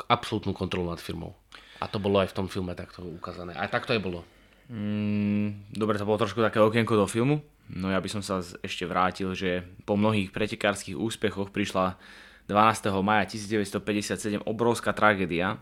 [0.05, 1.33] absolútnu kontrolu nad firmou.
[1.81, 3.53] A to bolo aj v tom filme takto ukázané.
[3.57, 4.21] Aj takto aj bolo.
[4.69, 7.41] Mm, dobre, to bolo trošku také okienko do filmu.
[7.67, 11.99] No ja by som sa ešte vrátil, že po mnohých pretekárskych úspechoch prišla
[12.47, 12.91] 12.
[13.03, 15.59] maja 1957 obrovská tragédia.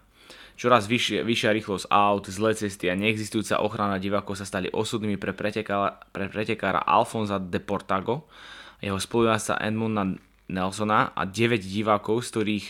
[0.56, 5.36] Čoraz vyššia, vyššia rýchlosť aut, zlé cesty a neexistujúca ochrana divákov sa stali osudnými pre
[5.36, 8.32] pretekára, pre pretekára Alfonza de Portago,
[8.80, 10.16] jeho spolujúca Edmunda
[10.48, 12.66] Nelsona a 9 divákov, z ktorých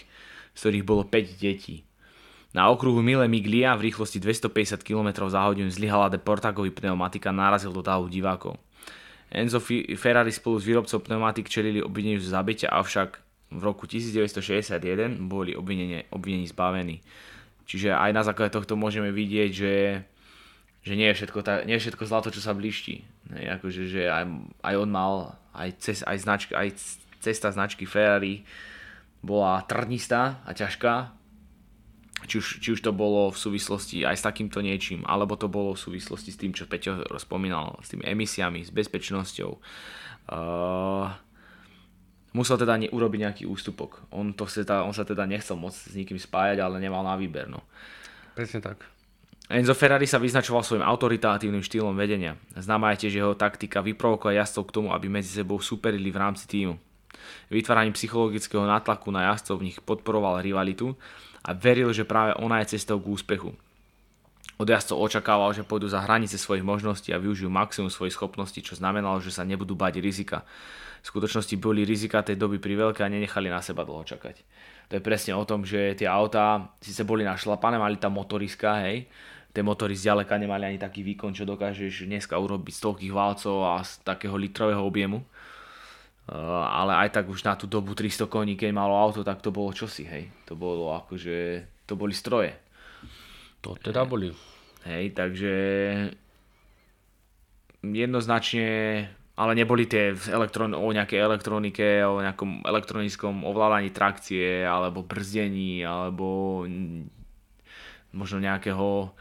[0.56, 1.84] z ktorých bolo 5 detí.
[2.56, 7.76] Na okruhu Mile Miglia v rýchlosti 250 km za hodinu zlyhala de Portagovi pneumatika narazil
[7.76, 8.56] do davu divákov.
[9.28, 9.60] Enzo
[10.00, 13.20] Ferrari spolu s výrobcom pneumatik čelili obvineniu z zabitia, avšak
[13.52, 17.04] v roku 1961 boli obvinení, obvinení zbavení.
[17.68, 19.76] Čiže aj na základe tohto môžeme vidieť, že,
[20.86, 23.04] že nie, je všetko, nie je všetko zlato, čo sa blíšti.
[23.36, 24.24] akože, že aj,
[24.64, 26.72] aj on mal aj, cez, aj, značka, aj
[27.20, 28.48] cesta značky Ferrari
[29.26, 31.12] bola trnistá a ťažká,
[32.26, 35.74] či už, či už to bolo v súvislosti aj s takýmto niečím, alebo to bolo
[35.74, 39.52] v súvislosti s tým, čo Peťo rozpomínal, s tými emisiami, s bezpečnosťou.
[40.26, 41.12] Uh,
[42.34, 44.06] musel teda ne, urobiť nejaký ústupok.
[44.10, 47.14] On, to sa teda, on sa teda nechcel moc s nikým spájať, ale nemal na
[47.14, 47.46] výber.
[47.46, 47.62] No.
[48.34, 48.96] Presne tak.
[49.46, 52.34] Enzo Ferrari sa vyznačoval svojim autoritatívnym štýlom vedenia.
[52.58, 56.50] Známa je tiež jeho taktika vyprovokovať jazdcov k tomu, aby medzi sebou superili v rámci
[56.50, 56.82] týmu.
[57.50, 60.98] Vytváraním psychologického nátlaku na jazdcov v nich podporoval rivalitu
[61.46, 63.54] a veril, že práve ona je cestou k úspechu.
[64.56, 68.80] Od jazdcov očakával, že pôjdu za hranice svojich možností a využijú maximum svojich schopností, čo
[68.80, 70.48] znamenalo, že sa nebudú bať rizika.
[71.04, 74.42] V skutočnosti boli rizika tej doby priveľké a nenechali na seba dlho čakať.
[74.90, 79.06] To je presne o tom, že tie autá síce boli našlapané, mali tam motoriska, hej,
[79.52, 83.84] tie motory zďaleka nemali ani taký výkon, čo dokážeš dneska urobiť z toľkých válcov a
[83.84, 85.20] z takého litrového objemu.
[86.26, 86.34] Eh,
[86.66, 89.70] ale aj tak už na tú dobu 300 koní, keď malo auto, tak to bolo
[89.70, 90.34] čosi, hej.
[90.50, 92.50] To bolo akože, to boli stroje.
[93.62, 94.34] To teda boli.
[94.90, 95.54] Hej, takže
[97.86, 98.70] jednoznačne,
[99.38, 106.66] ale neboli tie elektron, o nejakej elektronike, o nejakom elektronickom ovládaní trakcie, alebo brzdení, alebo
[108.18, 109.14] možno nejakého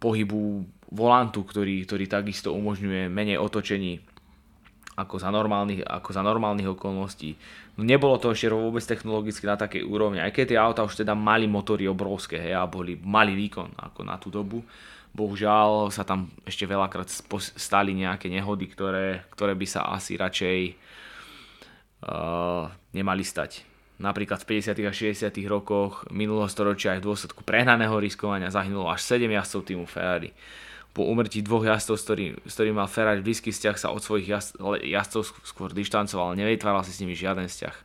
[0.00, 4.09] pohybu volantu, ktorý, ktorý takisto umožňuje menej otočení
[5.00, 7.34] ako za normálnych, ako za normálnych okolností.
[7.80, 11.16] No nebolo to ešte vôbec technologicky na takej úrovni, aj keď tie auta už teda
[11.16, 14.60] mali motory obrovské hej, a boli, mali výkon ako na tú dobu.
[15.10, 17.10] Bohužiaľ sa tam ešte veľakrát
[17.58, 20.58] stali nejaké nehody, ktoré, ktoré by sa asi radšej
[22.06, 23.66] uh, nemali stať.
[24.00, 24.80] Napríklad v 50.
[24.88, 25.28] a 60.
[25.44, 30.32] rokoch minulého storočia aj v dôsledku prehnaného riskovania zahynulo až 7 jazdcov týmu Ferrari.
[30.90, 31.96] Po umrtí dvoch jazdcov,
[32.42, 36.90] s ktorým mal Ferrari blízky vzťah, sa od svojich jazd, jazdcov skôr dištancoval, nevytváral si
[36.90, 37.76] s nimi žiaden vzťah.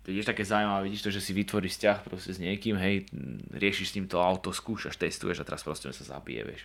[0.00, 3.04] To je také zaujímavé, vidíš to, že si vytvoríš vzťah proste s niekým, hej,
[3.52, 6.64] riešiš s ním to auto, skúšaš, testuješ a teraz proste sa zabije, vieš.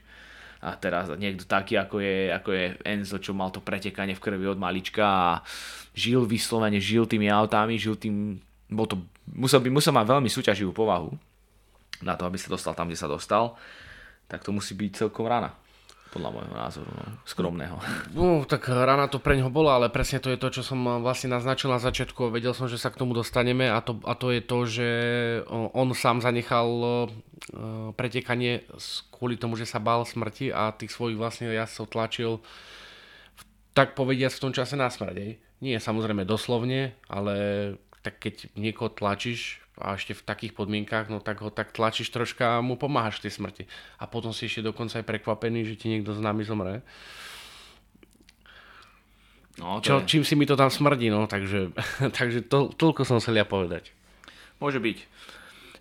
[0.63, 4.47] A teraz niekto taký, ako je, ako je Enzo, čo mal to pretekanie v krvi
[4.47, 5.31] od malička a
[5.91, 8.39] žil vyslovene, žil tými autami, žil tým,
[8.71, 9.03] bol to,
[9.35, 11.11] musel, by, musel mať veľmi súťaživú povahu
[12.07, 13.59] na to, aby sa dostal tam, kde sa dostal,
[14.31, 15.51] tak to musí byť celkom rana
[16.15, 17.75] podľa môjho názoru, no, skromného.
[18.15, 21.35] No, tak rána to pre ňoho bola, ale presne to je to, čo som vlastne
[21.35, 22.31] naznačil na začiatku.
[22.31, 24.89] Vedel som, že sa k tomu dostaneme a to, a to je to, že
[25.51, 27.11] on sám zanechal
[27.99, 28.63] pretekanie
[29.11, 32.31] kvôli tomu, že sa bál smrti a tých svojich vlastne jazdcov tlačil
[33.75, 35.35] tak povediať v tom čase na smrť.
[35.59, 37.35] Nie samozrejme doslovne, ale
[37.99, 42.59] tak keď niekoho tlačíš a ešte v takých podmienkách, no tak ho tak tlačíš troška
[42.59, 43.63] a mu pomáhaš tej smrti.
[43.99, 46.79] A potom si ešte dokonca aj prekvapený, že ti niekto nami zomre.
[49.59, 50.07] No, Čo, je...
[50.07, 51.75] Čím si mi to tam smrdí, no, takže,
[52.17, 53.91] takže to, toľko som chcel ja povedať.
[54.63, 54.97] Môže byť.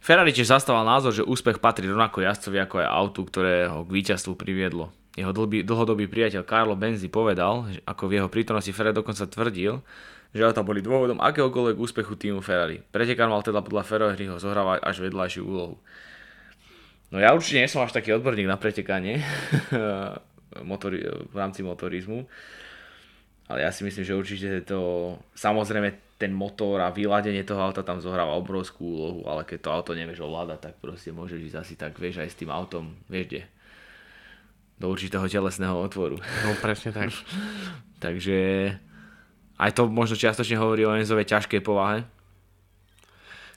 [0.05, 3.95] Ferrari tiež zastával názor, že úspech patrí rovnako jazdcovi ako aj autu, ktoré ho k
[3.95, 4.93] víťazstvu priviedlo.
[5.15, 5.31] Jeho
[5.63, 9.79] dlhodobý priateľ Carlo Benzi povedal, že ako v jeho prítomnosti Ferrari dokonca tvrdil,
[10.35, 12.83] že auta boli dôvodom akéhokoľvek úspechu týmu Ferrari.
[12.83, 15.79] Pretekár mal teda podľa Ferrariho zohrávať až vedľajšiu úlohu.
[17.15, 19.23] No ja určite nie som až taký odborník na pretekanie
[20.71, 22.27] motori- v rámci motorizmu,
[23.47, 28.03] ale ja si myslím, že určite to, samozrejme ten motor a vyladenie toho auta tam
[28.03, 31.95] zohráva obrovskú úlohu, ale keď to auto nevieš ovládať, tak proste môžeš ísť asi tak,
[31.95, 33.43] vieš, aj s tým autom, vieš kde,
[34.83, 36.19] do určitého telesného otvoru.
[36.19, 37.15] No presne tak.
[38.05, 38.39] Takže
[39.59, 42.03] aj to možno čiastočne hovorí o Enzovej ťažkej povahe.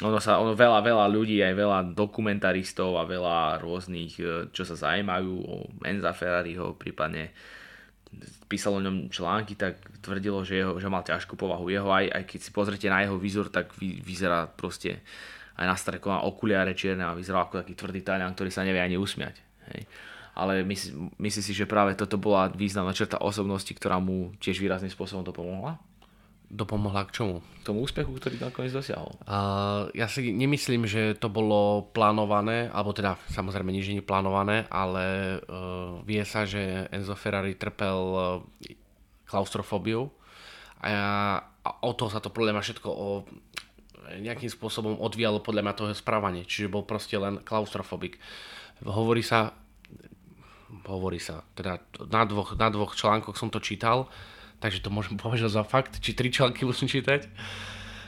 [0.05, 4.23] Ono sa, ono veľa, veľa ľudí, aj veľa dokumentaristov a veľa rôznych, e,
[4.53, 7.33] čo sa zaujímajú o Enza Ferrariho, prípadne
[8.45, 11.73] písalo o ňom články, tak tvrdilo, že, jeho, že mal ťažkú povahu.
[11.73, 15.01] Jeho aj, aj keď si pozrite na jeho výzor, tak vy, vyzerá proste
[15.57, 19.01] aj na streková okuliare čierne a vyzerá ako taký tvrdý Talian, ktorý sa nevie ani
[19.01, 19.41] usmiať.
[19.73, 19.89] Hej.
[20.38, 24.93] Ale myslí, myslí si, že práve toto bola významná črta osobnosti, ktorá mu tiež výrazným
[24.93, 25.81] spôsobom to pomohla?
[26.47, 27.43] dopomohla k čomu?
[27.67, 29.19] Tomu úspechu, ktorý nakoniec dosiahol.
[29.27, 35.38] Uh, ja si nemyslím, že to bolo plánované, alebo teda samozrejme nič nie plánované, ale
[35.43, 38.39] uh, vie sa, že Enzo Ferrari trpel uh,
[39.27, 40.07] klaustrofóbiou
[40.79, 40.95] a,
[41.43, 43.25] a o toho sa to podľa mňa všetko o,
[44.23, 48.21] nejakým spôsobom odvíjalo podľa mňa toho správanie, čiže bol proste len klaustrofobik.
[48.85, 49.57] Hovorí sa,
[50.88, 51.80] hovorí sa, teda
[52.11, 54.11] na dvoch, na dvoch článkoch som to čítal,
[54.59, 57.28] takže to môžem považovať za fakt, či tri články musím čítať.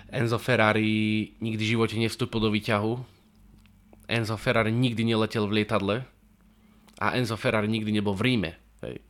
[0.09, 2.93] Enzo Ferrari nikdy v živote nevstúpil do výťahu.
[4.09, 6.01] Enzo Ferrari nikdy neletel v lietadle.
[6.97, 8.51] A Enzo Ferrari nikdy nebol v Ríme.
[8.81, 9.05] Hej.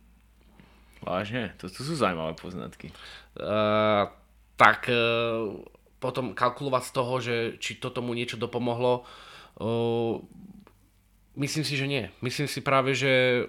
[1.00, 1.56] Vážne?
[1.56, 2.92] To, to sú zaujímavé poznatky.
[3.32, 4.12] Uh,
[4.60, 5.56] tak uh,
[5.96, 9.08] potom kalkulovať z toho, že či to tomu niečo dopomohlo,
[9.56, 10.20] uh,
[11.38, 12.10] Myslím si, že nie.
[12.20, 13.46] Myslím si práve, že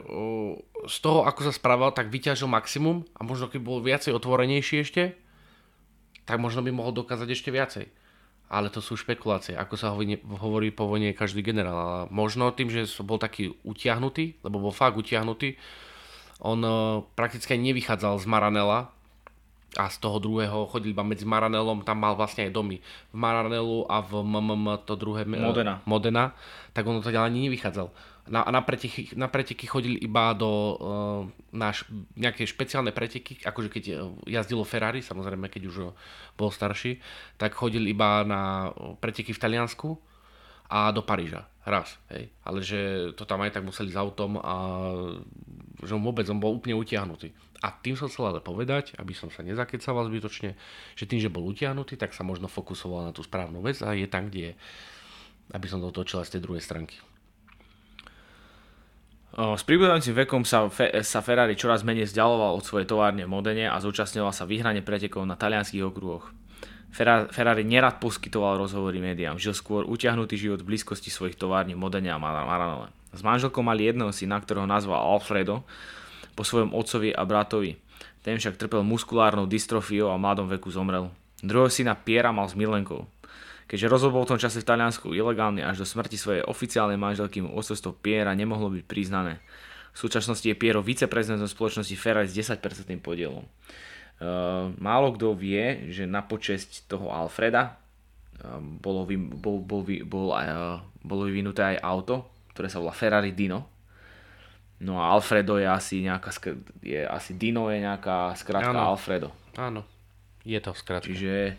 [0.85, 5.17] z toho, ako sa správal, tak vyťažil maximum a možno keď bol viacej otvorenejší ešte,
[6.29, 7.89] tak možno by mohol dokázať ešte viacej.
[8.51, 11.79] Ale to sú špekulácie, ako sa hovorí, po vojne každý generál.
[11.79, 15.57] Ale možno tým, že bol taký utiahnutý, lebo bol fakt utiahnutý,
[16.43, 16.61] on
[17.17, 18.93] prakticky nevychádzal z Maranela,
[19.79, 23.87] a z toho druhého chodil iba medzi Maranelom, tam mal vlastne aj domy v Maranelu
[23.87, 25.79] a v MMM to druhé Modena.
[25.87, 26.35] Modena
[26.75, 27.87] tak on to ani nevychádzal.
[28.31, 31.83] Na, na, preteky, na preteky chodil iba do uh, náš,
[32.15, 33.83] nejaké špeciálne preteky, akože keď
[34.29, 35.91] jazdilo Ferrari, samozrejme keď už
[36.37, 37.01] bol starší,
[37.35, 39.97] tak chodil iba na preteky v Taliansku
[40.71, 41.43] a do Paríža.
[41.61, 42.31] Raz, hej.
[42.47, 44.55] Ale že to tam aj tak museli s autom a
[45.83, 47.33] že on vôbec on bol úplne utiahnutý.
[47.61, 50.57] A tým som chcel ale povedať, aby som sa nezakecal zbytočne,
[50.97, 54.09] že tým, že bol utiahnutý, tak sa možno fokusoval na tú správnu vec a je
[54.09, 54.53] tam, kde je
[55.51, 56.95] aby som to točil z tej druhej stránky.
[59.31, 60.67] S pribúdajúcim vekom sa,
[61.03, 65.23] sa Ferrari čoraz menej vzdialoval od svojej továrne v Modene a zúčastňoval sa vyhrane pretekov
[65.23, 66.35] na talianských okruhoch.
[67.31, 72.11] Ferrari nerad poskytoval rozhovory médiám, žil skôr utiahnutý život v blízkosti svojich tovární v Modene
[72.11, 72.91] a Maranole.
[73.15, 75.63] S manželkou mali jedného syna, ktorého nazval Alfredo,
[76.33, 77.77] po svojom otcovi a bratovi.
[78.21, 81.09] Ten však trpel muskulárnou dystrofiou a v mladom veku zomrel.
[81.41, 83.09] Druhého syna Piera mal s Milenkou.
[83.65, 87.39] Keďže rozhod bol v tom čase v Taliansku ilegálny až do smrti svojej oficiálnej manželky
[87.39, 89.39] mu osobstvo Piera nemohlo byť priznané.
[89.95, 92.59] V súčasnosti je Piero viceprezidentom spoločnosti Ferrari s 10%
[92.99, 93.47] podielom.
[94.21, 97.73] Uh, málo kto vie, že na počesť toho Alfreda
[98.43, 102.15] uh, bolo, vy, bol, bol, bol, uh, bolo vyvinuté aj auto,
[102.53, 103.80] ktoré sa volá Ferrari Dino.
[104.81, 106.33] No a Alfredo je asi nejaká,
[106.81, 108.97] je asi Dino je nejaká skratka Áno.
[108.97, 109.29] Alfredo.
[109.53, 109.85] Áno.
[110.41, 111.05] Je to skratka.
[111.05, 111.53] Čiže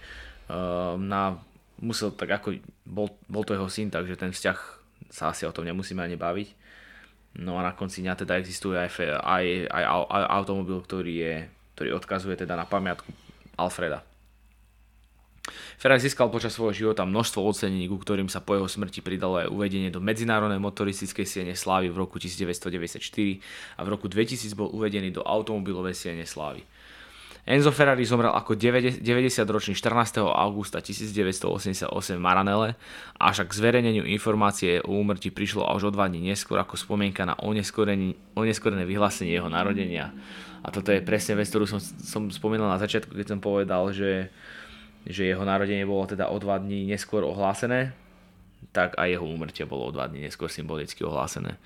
[0.50, 1.38] uh, na,
[1.78, 4.58] musel tak ako, bol, bol to jeho syn, takže ten vzťah
[5.06, 6.48] sa asi o tom nemusíme ani baviť.
[7.38, 8.90] No a na konci dňa teda existuje aj,
[9.22, 11.34] aj, aj, aj automobil, ktorý, je,
[11.78, 13.08] ktorý odkazuje teda na pamiatku
[13.54, 14.02] Alfreda.
[15.74, 19.50] Ferrari získal počas svojho života množstvo ocenení, ku ktorým sa po jeho smrti pridalo aj
[19.50, 23.02] uvedenie do Medzinárodnej motoristickej siene slávy v roku 1994
[23.74, 26.62] a v roku 2000 bol uvedený do automobilovej siene slávy.
[27.42, 30.22] Enzo Ferrari zomrel ako 90-ročný 14.
[30.22, 32.78] augusta 1988 v Maranele,
[33.18, 37.34] až k zverejneniu informácie o úmrti prišlo až o dva dní neskôr ako spomienka na
[37.42, 40.14] oneskorené vyhlásenie jeho narodenia.
[40.62, 44.30] A toto je presne vec, ktorú som, som spomínal na začiatku, keď som povedal, že,
[45.06, 47.94] že jeho narodenie bolo teda o dva dní neskôr ohlásené,
[48.70, 51.58] tak aj jeho úmrtie bolo o dva dní neskôr symbolicky ohlásené.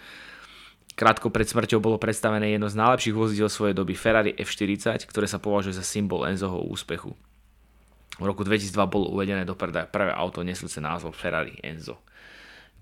[0.97, 5.37] Krátko pred smrťou bolo predstavené jedno z najlepších vozidel svojej doby Ferrari F40, ktoré sa
[5.37, 7.12] považuje za symbol Enzoho úspechu.
[8.16, 12.01] V roku 2002 bolo uvedené do predaja prvé auto nesúce názov Ferrari Enzo.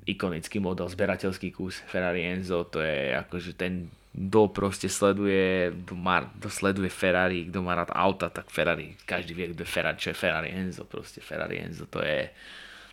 [0.07, 6.31] Ikonický model, zberateľský kus Ferrari Enzo, to je akože ten, kto proste sleduje, kto, má,
[6.39, 10.15] kto sleduje Ferrari, kto má rád auta, tak Ferrari, každý vie, kto je Ferrari, čo
[10.15, 12.31] je Ferrari Enzo, proste Ferrari Enzo, to je,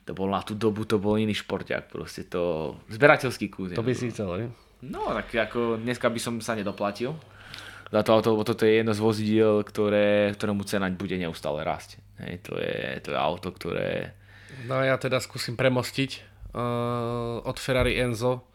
[0.01, 3.77] to bol na tú dobu, to bol iný športiak, proste to, zberateľský kus.
[3.77, 4.47] To by si chcel, ne?
[4.81, 7.13] No, tak ako dneska by som sa nedoplatil
[7.91, 11.99] za to auto, lebo toto je jedno z vozidiel, ktoré, ktorému cena bude neustále rásť.
[12.23, 14.15] Hej, to, je, to je auto, ktoré...
[14.65, 16.11] No ja teda skúsim premostiť
[16.55, 18.47] uh, od Ferrari Enzo.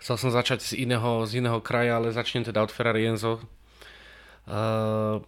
[0.00, 3.44] Chcel som začať z iného, z iného kraja, ale začnem teda od Ferrari Enzo.
[4.48, 5.20] Uh,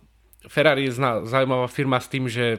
[0.48, 2.58] Ferrari je zna, zaujímavá firma s tým, že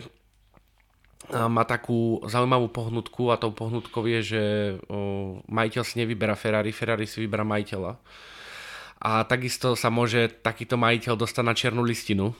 [1.31, 4.43] má takú zaujímavú pohnutku a tou pohnutkou je, že
[5.47, 7.95] majiteľ si nevyberá Ferrari, Ferrari si vyberá majiteľa.
[8.99, 12.35] A takisto sa môže takýto majiteľ dostať na čiernu listinu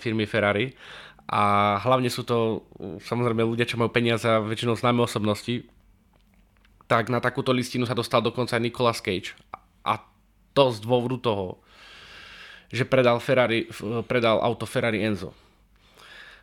[0.00, 0.72] firmy Ferrari.
[1.28, 2.64] A hlavne sú to
[3.04, 5.64] samozrejme ľudia, čo majú peniaze a väčšinou známe osobnosti.
[6.92, 9.32] Tak na takúto listinu sa dostal dokonca aj Nicolas Cage.
[9.80, 10.04] A
[10.52, 11.56] to z dôvodu toho,
[12.68, 13.64] že predal, Ferrari,
[14.04, 15.32] predal auto Ferrari Enzo.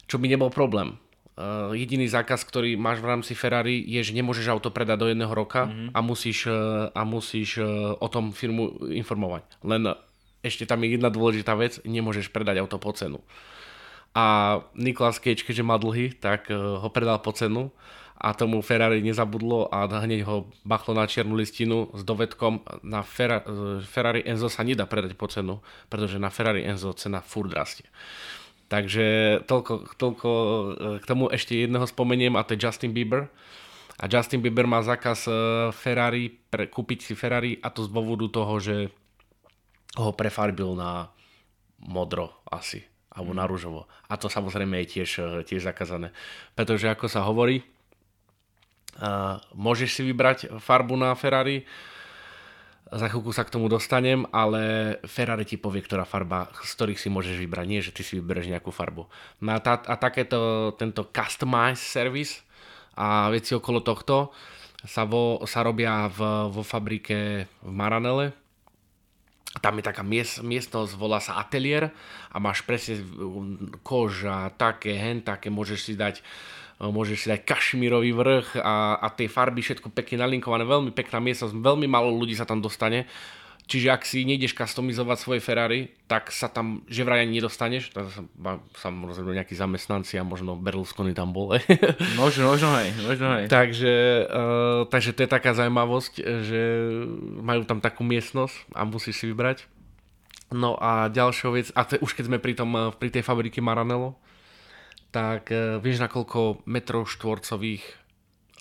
[0.10, 0.98] Čo by nebol problém
[1.40, 5.32] Uh, jediný zákaz, ktorý máš v rámci Ferrari je, že nemôžeš auto predať do jedného
[5.32, 5.96] roka mm-hmm.
[5.96, 9.48] a musíš, uh, a musíš uh, o tom firmu informovať.
[9.64, 9.88] Len
[10.44, 13.24] ešte tam je jedna dôležitá vec, nemôžeš predať auto po cenu.
[14.12, 17.72] A Nicolas Cage, keďže má dlhy, tak ho predal po cenu
[18.20, 23.48] a tomu Ferrari nezabudlo a hneď ho bachlo na čiernu listinu s dovedkom na Ferrari,
[23.88, 27.88] Ferrari Enzo sa nedá predať po cenu, pretože na Ferrari Enzo cena furt rastie.
[28.68, 30.54] Takže toľko, toľko e,
[31.00, 33.32] k tomu ešte jedného spomeniem a to je Justin Bieber.
[33.98, 35.32] A Justin Bieber má zákaz e,
[35.74, 38.76] Ferrari, pre, kúpiť si Ferrari a to z dôvodu toho, že
[39.98, 41.10] ho prefarbil na
[41.82, 43.90] modro asi, alebo na rúžovo.
[44.06, 46.14] A to samozrejme je tiež, e, tiež zakázané.
[46.54, 47.66] Pretože ako sa hovorí,
[49.56, 51.64] môžeš si vybrať farbu na Ferrari,
[52.90, 57.10] za chvíľku sa k tomu dostanem, ale Ferrari ti povie, ktorá farba, z ktorých si
[57.14, 59.06] môžeš vybrať, nie že ty si vybereš nejakú farbu.
[59.46, 62.42] No a, tá, a takéto, tento customized service
[62.98, 64.34] a veci okolo tohto
[64.82, 68.34] sa, vo, sa robia v, vo fabrike v Maranele.
[69.62, 71.94] Tam je taká miest, miestnosť, volá sa ateliér
[72.34, 73.02] a máš presne
[73.86, 76.26] koža, také, hen, také, môžeš si dať
[76.80, 81.52] môžeš si dať kašmírový vrch a, a tie farby všetko pekne nalinkované, veľmi pekná miestnosť,
[81.60, 83.04] veľmi málo ľudí sa tam dostane.
[83.70, 87.94] Čiže ak si nejdeš customizovať svoje Ferrari, tak sa tam že vraj ani nedostaneš.
[87.94, 88.26] To sa,
[88.82, 91.54] samozrejme nejakí zamestnanci a možno Berlusconi tam bol.
[92.18, 93.46] možno, možno hej, možno hej.
[93.46, 93.94] Takže,
[94.26, 96.14] uh, takže to je taká zaujímavosť,
[96.50, 96.62] že
[97.46, 99.70] majú tam takú miestnosť a musíš si vybrať.
[100.50, 103.22] No a ďalšia vec, a to je už keď sme pri, tom, eh, pri tej
[103.22, 104.18] fabrike Maranello,
[105.10, 107.84] tak e, vieš, na koľko metrov štvorcových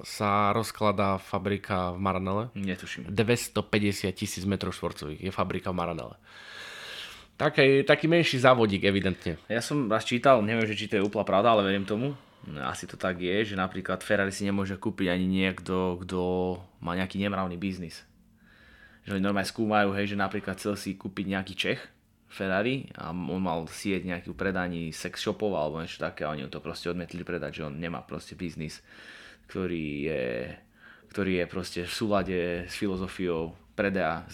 [0.05, 2.45] sa rozkladá fabrika v Maranele?
[2.55, 3.11] Netuším.
[3.11, 6.17] 250 tisíc metrov štvorcových je fabrika v Maranele.
[7.39, 9.39] Taký, taký menší závodík, evidentne.
[9.47, 12.19] Ja som raz čítal, neviem, že či to je úplná pravda, ale verím tomu.
[12.67, 16.21] Asi to tak je, že napríklad Ferrari si nemôže kúpiť ani niekto, kto
[16.83, 18.03] má nejaký nemravný biznis.
[19.07, 21.81] Že oni normálne skúmajú, hej, že napríklad chcel si kúpiť nejaký Čech,
[22.29, 26.61] Ferrari a on mal sieť nejakú predaní sex shopov alebo niečo také a oni to
[26.61, 28.85] proste odmietli predať, že on nemá proste biznis,
[29.49, 30.25] ktorý je,
[31.11, 34.27] ktorý je proste v súlade s filozofiou predaja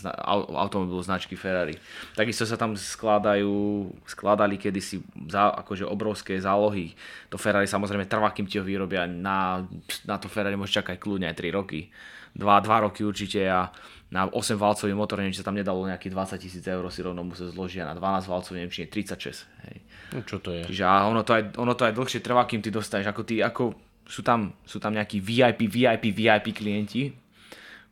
[0.56, 1.76] automobilu značky Ferrari.
[2.16, 6.96] Takisto sa tam skladajú, skladali kedysi za, akože obrovské zálohy.
[7.28, 9.04] To Ferrari samozrejme trvá, kým ti ho vyrobia.
[9.04, 9.60] Na,
[10.08, 11.92] na to Ferrari môže čakať kľudne aj 3 roky.
[12.32, 13.68] 2, 2 roky určite a
[14.14, 17.26] na 8 valcový motor, neviem, či sa tam nedalo nejakých 20 tisíc eur si rovno
[17.26, 19.42] musel zložiť a na 12 valcov, neviem, či je 36.
[19.66, 19.76] Hej.
[20.14, 20.62] No, čo to je?
[20.70, 23.42] Čiže a ono to, aj, ono to aj dlhšie trvá, kým ty dostaneš, ako ty,
[23.42, 23.74] ako
[24.06, 27.10] sú tam, sú tam nejakí VIP, VIP, VIP klienti,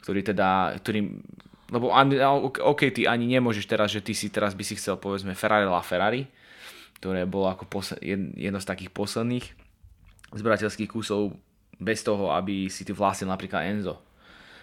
[0.07, 1.19] ktorí teda, ktorým,
[1.75, 1.91] lebo
[2.71, 5.83] OK, ty ani nemôžeš teraz, že ty si teraz by si chcel povedzme Ferrari La
[5.83, 6.31] Ferrari,
[7.03, 7.99] ktoré bolo ako posl-
[8.39, 9.47] jedno z takých posledných
[10.39, 11.35] zberateľských kusov
[11.83, 14.12] bez toho, aby si ty vlastnil napríklad Enzo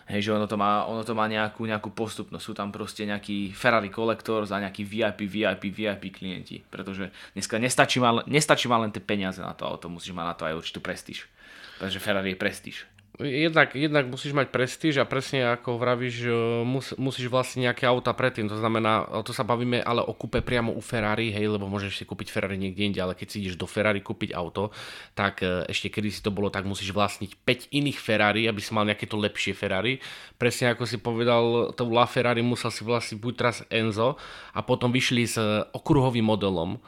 [0.09, 2.41] Hej, že ono to má, ono to má nejakú, nejakú postupnosť.
[2.41, 6.65] Sú tam proste nejaký Ferrari kolektor za nejaký VIP, VIP, VIP klienti.
[6.65, 10.43] Pretože dneska nestačí ma, nestačí len tie peniaze na to auto, musíš mať na to
[10.49, 11.29] aj určitú prestíž.
[11.77, 12.89] Pretože Ferrari je prestíž
[13.19, 16.23] jednak, jednak musíš mať prestíž a presne ako vravíš,
[16.63, 18.47] mus, musíš vlastne nejaké auta predtým.
[18.47, 22.03] To znamená, to sa bavíme ale o kúpe priamo u Ferrari, hej, lebo môžeš si
[22.07, 24.71] kúpiť Ferrari niekde inde, ale keď si ideš do Ferrari kúpiť auto,
[25.11, 28.71] tak e, ešte kedy si to bolo, tak musíš vlastniť 5 iných Ferrari, aby si
[28.71, 29.99] mal nejaké to lepšie Ferrari.
[30.39, 34.15] Presne ako si povedal, to La Ferrari musel si vlastniť buď teraz Enzo
[34.55, 35.35] a potom vyšli s
[35.75, 36.79] okruhovým modelom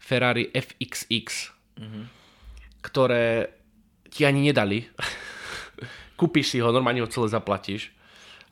[0.00, 2.04] Ferrari FXX, mm-hmm.
[2.80, 3.52] ktoré
[4.08, 4.84] ti ani nedali
[6.14, 7.90] kúpiš si ho, normálne ho celé zaplatíš,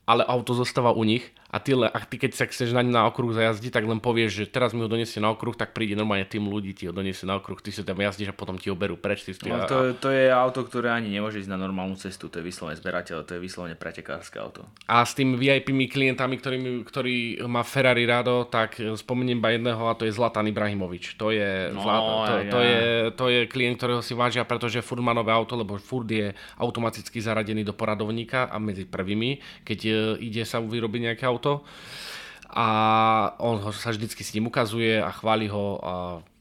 [0.06, 3.36] ale auto zostáva u nich a ty, a ty keď sa chceš na, na okruh
[3.36, 6.48] zajazdiť, tak len povieš, že teraz mi ho donesie na okruh, tak príde normálne tým
[6.48, 8.96] ľudí, ti ho donesie na okruh, ty si tam jazdíš a potom ti ho berú
[8.96, 9.28] preč.
[9.28, 12.48] Ty no, to, to, je auto, ktoré ani nemôže ísť na normálnu cestu, to je
[12.48, 14.64] vyslovene zberateľ, to je vyslovene pretekárske auto.
[14.88, 16.57] A s tým VIP klientami, ktorý,
[16.88, 21.20] ktorý má Ferrari rado, tak spomeniem iba jedného a to je Zlatan Ibrahimovič.
[21.20, 22.48] To je, no, Zlatan, to, ja.
[22.48, 22.80] to, je,
[23.12, 27.20] to je klient, ktorého si vážia, pretože Ford má nové auto, lebo Ford je automaticky
[27.20, 29.92] zaradený do poradovníka a medzi prvými, keď e,
[30.24, 31.41] ide sa vyrobiť nejaké auto
[32.53, 32.66] a
[33.40, 35.93] on ho sa vždycky s ním ukazuje a chváli ho a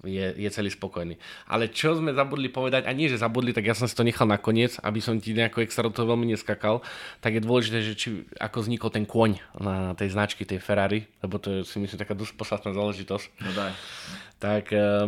[0.04, 1.16] je, je celý spokojný.
[1.48, 4.28] Ale čo sme zabudli povedať, a nie že zabudli, tak ja som si to nechal
[4.28, 6.84] nakoniec, aby som ti nejako extra to veľmi neskakal,
[7.24, 11.40] tak je dôležité, že či, ako vznikol ten kôň na tej značky, tej Ferrari, lebo
[11.40, 13.26] to je si myslím taká dosť posledná záležitosť.
[13.40, 13.72] No daj.
[14.42, 15.08] Tak uh,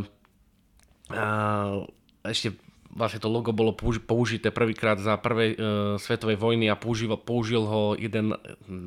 [1.12, 1.84] uh,
[2.24, 2.56] ešte
[2.94, 3.74] vlastne to logo bolo
[4.08, 5.60] použité prvýkrát za prvej uh,
[6.00, 8.38] svetovej vojny a použil, použil ho jeden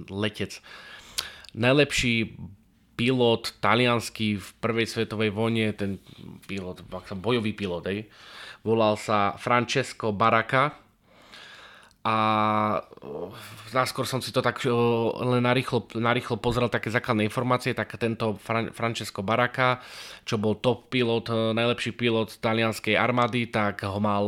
[0.09, 0.63] letec
[1.57, 2.37] najlepší
[2.97, 6.01] pilot talianský v prvej svetovej vojne, ten
[6.49, 6.85] pilot,
[7.21, 8.01] bojový pilot, hej,
[8.65, 10.73] volal sa Francesco Baraka
[12.07, 12.17] a
[13.75, 18.71] náskôr som si to tak len narýchlo, narýchlo pozrel také základné informácie, tak tento Fran-
[18.71, 19.83] Francesco Baraka,
[20.23, 24.25] čo bol top pilot, najlepší pilot talianskej armády, tak ho mal,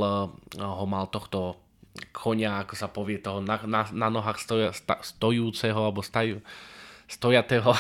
[0.59, 1.55] ho mal tohto
[2.11, 6.43] konia, ako sa povie, toho na, na, na nohách stoja, sta, stojúceho, alebo stajú,
[7.09, 7.72] stojatého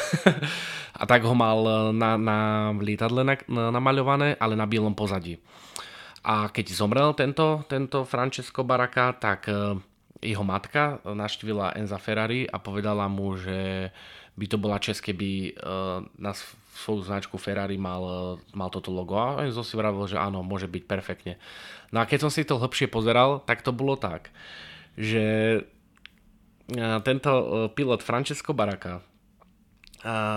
[1.00, 2.38] a tak ho mal eh, na, na
[2.74, 5.36] lietadle na, na, namaľované, ale na bielom pozadí.
[6.24, 9.78] A keď zomrel tento, tento Francesco Baraka, tak uh,
[10.18, 13.88] jeho matka naštívila Enza Ferrari a povedala mu, že
[14.34, 16.34] by to bola čest, keby uh, na
[16.74, 19.14] svoju značku Ferrari mal, mal toto logo.
[19.16, 21.40] A Enzo si vravil, že áno, môže byť perfektne.
[21.94, 24.28] No a keď som si to hlbšie pozeral, tak to bolo tak,
[24.98, 25.64] že
[27.00, 27.32] tento
[27.72, 29.00] pilot Francesco Baraka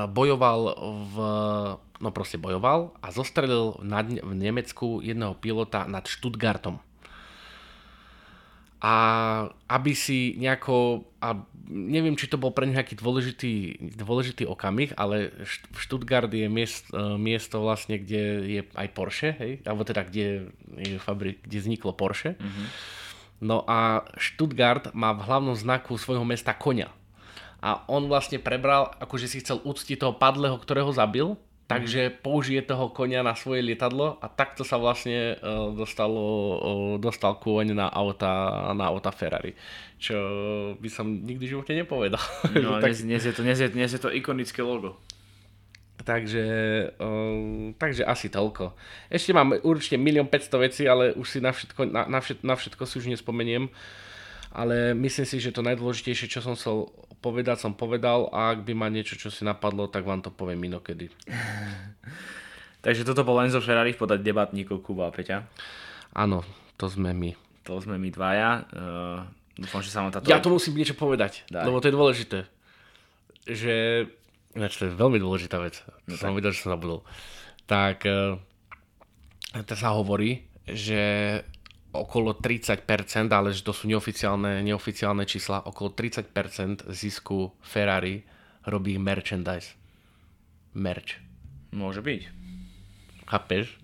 [0.09, 0.59] bojoval
[1.13, 1.15] v,
[2.01, 3.77] no proste bojoval a zostrelil
[4.25, 6.81] v Nemecku jedného pilota nad Stuttgartom.
[8.81, 8.95] A
[9.69, 11.37] aby si nejako, a
[11.69, 15.29] neviem, či to bol pre nejaký dôležitý, dôležitý okamih, ale
[15.77, 19.61] Stuttgart je miest, e, miesto vlastne, kde je aj Porsche, hej?
[19.69, 20.49] alebo teda kde,
[20.81, 22.33] je fabrik, kde vzniklo Porsche.
[22.41, 22.67] Mm-hmm.
[23.45, 26.89] No a Stuttgart má v hlavnom znaku svojho mesta konia
[27.61, 31.37] a on vlastne prebral, akože si chcel uctiť toho padlého, ktorého zabil,
[31.69, 32.13] takže mhm.
[32.25, 37.77] použije toho konia na svoje lietadlo a takto sa vlastne uh, dostalo, uh, dostal kôň
[37.77, 39.53] na auta, na auta Ferrari.
[40.01, 40.17] Čo
[40.81, 42.19] by som nikdy v živote nepovedal.
[42.59, 42.91] No, tak...
[42.91, 44.97] dnes, dnes, je to, dnes, je, dnes je to ikonické logo.
[46.01, 46.45] Takže,
[46.97, 48.73] uh, takže asi toľko.
[49.13, 52.55] Ešte mám určite milión 500 vecí, ale už si na všetko, na, na, všetko, na
[52.57, 53.69] všetko si už nespomeniem.
[54.51, 56.91] Ale myslím si, že to najdôležitejšie, čo som chcel
[57.21, 60.65] povedať som povedal a ak by ma niečo, čo si napadlo, tak vám to poviem
[60.65, 61.13] inokedy.
[62.85, 65.45] Takže toto bol Enzo Ferrari podať debatníkov Kuba a Peťa.
[66.17, 66.41] Áno,
[66.81, 67.37] to sme my.
[67.69, 68.65] To sme my dvaja.
[68.73, 69.21] Uh,
[69.53, 70.25] dúfam, že sa vám táto...
[70.25, 71.69] Ja to musím niečo povedať, Daj.
[71.69, 72.39] lebo to je dôležité.
[73.45, 73.75] Že
[74.51, 75.79] Ináč to je veľmi dôležitá vec.
[76.09, 77.07] No som videl, že som zabudol.
[77.69, 78.35] Tak uh,
[79.63, 81.39] to sa hovorí, že
[81.91, 82.87] okolo 30%,
[83.31, 88.23] ale že to sú neoficiálne, neoficiálne čísla, okolo 30% zisku Ferrari
[88.63, 89.75] robí merchandise.
[90.71, 91.19] Merch.
[91.75, 92.21] Môže byť.
[93.27, 93.79] Chápeš?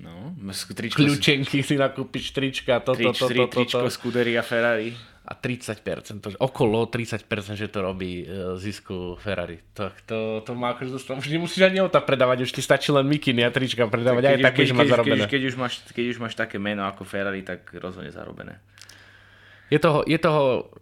[0.00, 0.32] No,
[0.72, 3.52] tričko, Kľúčenky si nakúpiš, trička, toto, toto, toto.
[3.52, 4.96] tričko, Scuderia Ferrari.
[5.20, 5.84] A 30%,
[6.24, 9.60] to, okolo 30%, že to robí e, zisku Ferrari.
[9.76, 13.04] To, to, to má akože dostať, už nemusíš ani auta predávať, už ti stačí len
[13.04, 15.20] mikiny a trička predávať, aj už- také, že má keď, zarobené.
[15.20, 18.64] keď, keď, už máš, keď už máš také meno ako Ferrari, tak rozhodne zarobené.
[19.70, 20.72] Je toho, je toho,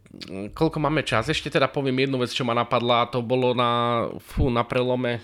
[0.57, 4.07] koľko máme čas, ešte teda poviem jednu vec, čo ma napadla, a to bolo na,
[4.23, 5.21] fú, na prelome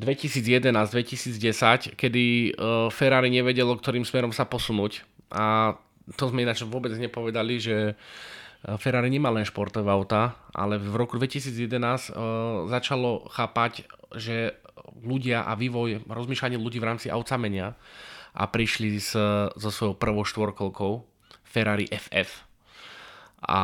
[0.00, 2.24] 2011-2010, kedy
[2.56, 5.04] uh, Ferrari nevedelo, ktorým smerom sa posunúť.
[5.28, 5.76] A
[6.14, 11.18] to sme ináč vôbec nepovedali, že uh, Ferrari nemá len športové auta, ale v roku
[11.18, 14.54] 2011 uh, začalo chápať, že
[15.02, 17.74] ľudia a vývoj, rozmýšľanie ľudí v rámci aut sa menia
[18.36, 19.16] a prišli s,
[19.56, 20.92] so svojou prvou štvorkolkou
[21.42, 22.44] Ferrari FF.
[23.46, 23.60] A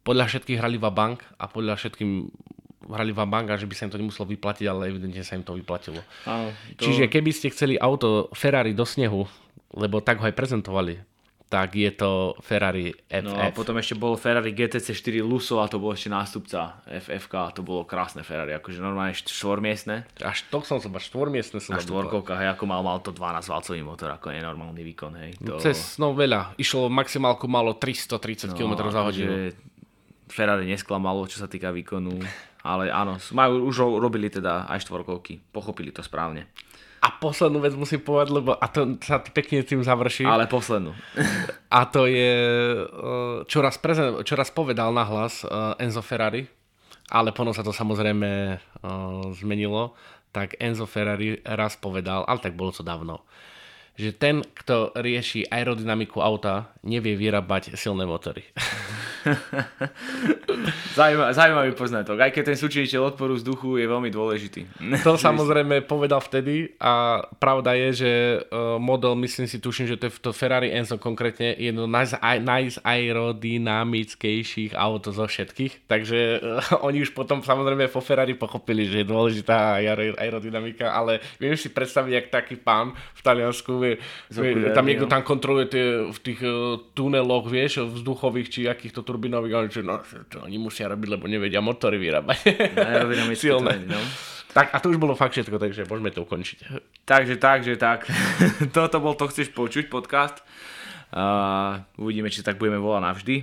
[0.00, 2.32] podľa všetkých hrali bank a podľa všetkým
[2.88, 5.52] hrali bank a že by sa im to nemuselo vyplatiť, ale evidentne sa im to
[5.54, 6.00] vyplatilo.
[6.24, 6.82] Áno, To...
[6.88, 9.28] Čiže keby ste chceli auto Ferrari do snehu,
[9.72, 10.98] lebo tak ho aj prezentovali,
[11.46, 12.10] tak je to
[12.40, 13.26] Ferrari FF.
[13.26, 17.50] No a potom ešte bol Ferrari GTC4 Lusso a to bol ešte nástupca FFK a
[17.50, 21.82] to bolo krásne Ferrari, akože normálne št- štvormiestne Až to som sa, štvormiestne som a
[21.82, 25.30] štvorkovka, hej, ako mal, mal to 12 valcový motor, ako je normálny výkon, hej.
[25.42, 26.54] To, Cez, no veľa.
[26.54, 29.26] Išlo maximálku malo 330 km za hodinu.
[29.26, 29.70] akože
[30.28, 32.14] Ferrari nesklamalo, čo sa týka výkonu,
[32.62, 36.46] ale áno, majú, už ro- robili teda aj štvorkovky, pochopili to správne.
[37.00, 40.28] A poslednú vec musím povedať, lebo a to sa pekne tým završí.
[40.28, 40.92] Ale poslednú.
[41.72, 42.34] A to je,
[42.84, 45.48] eh, čo raz, prezen- čo raz povedal nahlas eh,
[45.80, 46.44] Enzo Ferrari,
[47.08, 48.58] ale potom sa to samozrejme eh,
[49.32, 49.96] zmenilo,
[50.28, 53.24] tak Enzo Ferrari raz povedal, ale tak bolo to dávno,
[53.96, 58.44] že ten, kto rieši aerodynamiku auta, nevie vyrábať silné motory.
[60.98, 64.66] Zaujímavý, zaujímavý poznatok, aj keď ten súčiniteľ odporu vzduchu je veľmi dôležitý.
[65.06, 70.06] To samozrejme povedal vtedy a pravda je, že eh, model, myslím si, tuším, že to
[70.10, 76.60] je to Ferrari Enzo konkrétne, je jedno z naj- najaerodynamickejších aut zo všetkých, takže eh,
[76.86, 79.80] oni už potom samozrejme po Ferrari pochopili, že je dôležitá
[80.18, 83.96] aerodynamika, ale viem si predstaviť, jak taký pán v Taliansku, vie,
[84.28, 85.12] vie, tam niekto no.
[85.12, 89.98] tam kontroluje tie, v tých eh, tuneloch, vieš, vzduchových či akýchto turbinových, ale že no,
[90.30, 92.46] to oni musia robiť, lebo nevedia motory vyrábať.
[92.78, 93.82] Aerodynamické Silné.
[93.82, 93.98] treny, no.
[94.50, 96.58] Tak a to už bolo fakt všetko, takže môžeme to ukončiť.
[97.06, 98.06] Takže, takže, tak.
[98.76, 100.42] Toto bol To chceš počuť podcast.
[101.10, 103.36] Uh, uvidíme, či tak budeme volať navždy.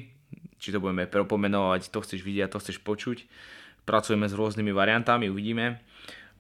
[0.58, 3.28] Či to budeme propomenovať, to chceš vidieť, to chceš počuť.
[3.88, 5.80] Pracujeme s rôznymi variantami, uvidíme.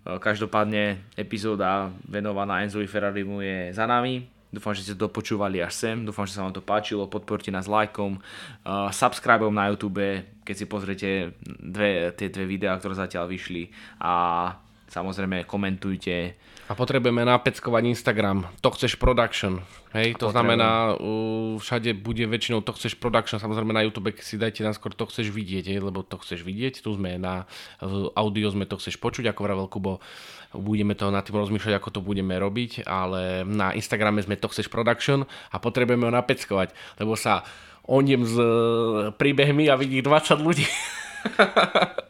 [0.07, 4.37] Každopádne epizóda venovaná Enzovi Ferrarimu je za nami.
[4.48, 6.08] Dúfam, že ste to počúvali až sem.
[6.08, 7.12] Dúfam, že sa vám to páčilo.
[7.12, 12.95] Podporte nás lajkom, uh, subscribeom na YouTube, keď si pozriete dve, tie dve videá, ktoré
[12.95, 13.68] zatiaľ vyšli.
[14.00, 14.56] A
[14.88, 16.39] samozrejme komentujte.
[16.68, 18.43] A potrebujeme napeckovať Instagram.
[18.59, 19.63] To chceš production.
[19.95, 24.68] Hej, to znamená, uh, všade bude väčšinou to chceš production, samozrejme na YouTube si dajte
[24.68, 27.47] náskôr to chceš vidieť, hej, lebo to chceš vidieť, tu sme na
[27.80, 30.03] v audio sme to chceš počuť, ako vravel Kubo,
[30.51, 34.68] budeme to nad tým rozmýšľať, ako to budeme robiť, ale na Instagrame sme to chceš
[34.68, 37.47] production a potrebujeme ho napeckovať, lebo sa
[37.88, 40.68] oniem s uh, príbehmi a vidí 20 ľudí.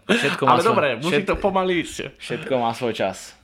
[0.10, 2.18] Všetko má ale svoj- dobre, musí všet- to pomaly ísť.
[2.18, 3.37] Všetko má svoj čas.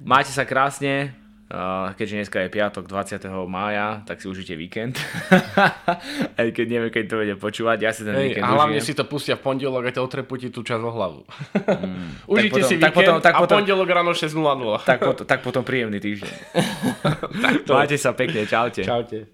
[0.00, 1.10] Majte sa krásne,
[1.48, 3.18] uh, keďže dneska je piatok 20.
[3.44, 4.94] mája, tak si užite víkend.
[6.38, 8.88] Aj keď neviem, keď to bude počúvať, ja si ten Hej, víkend a hlavne užijem.
[8.88, 11.20] si to pustia v pondelok a te otrepú ti tú časť o hlavu.
[12.30, 14.86] Užite Tak potom- si tak víkend potom- tak a potom- pondelok ráno 6.00.
[14.86, 16.34] Tak, potom, tak potom príjemný týždeň.
[17.74, 18.86] Majte sa pekne, čaute.
[18.86, 19.26] Čaute.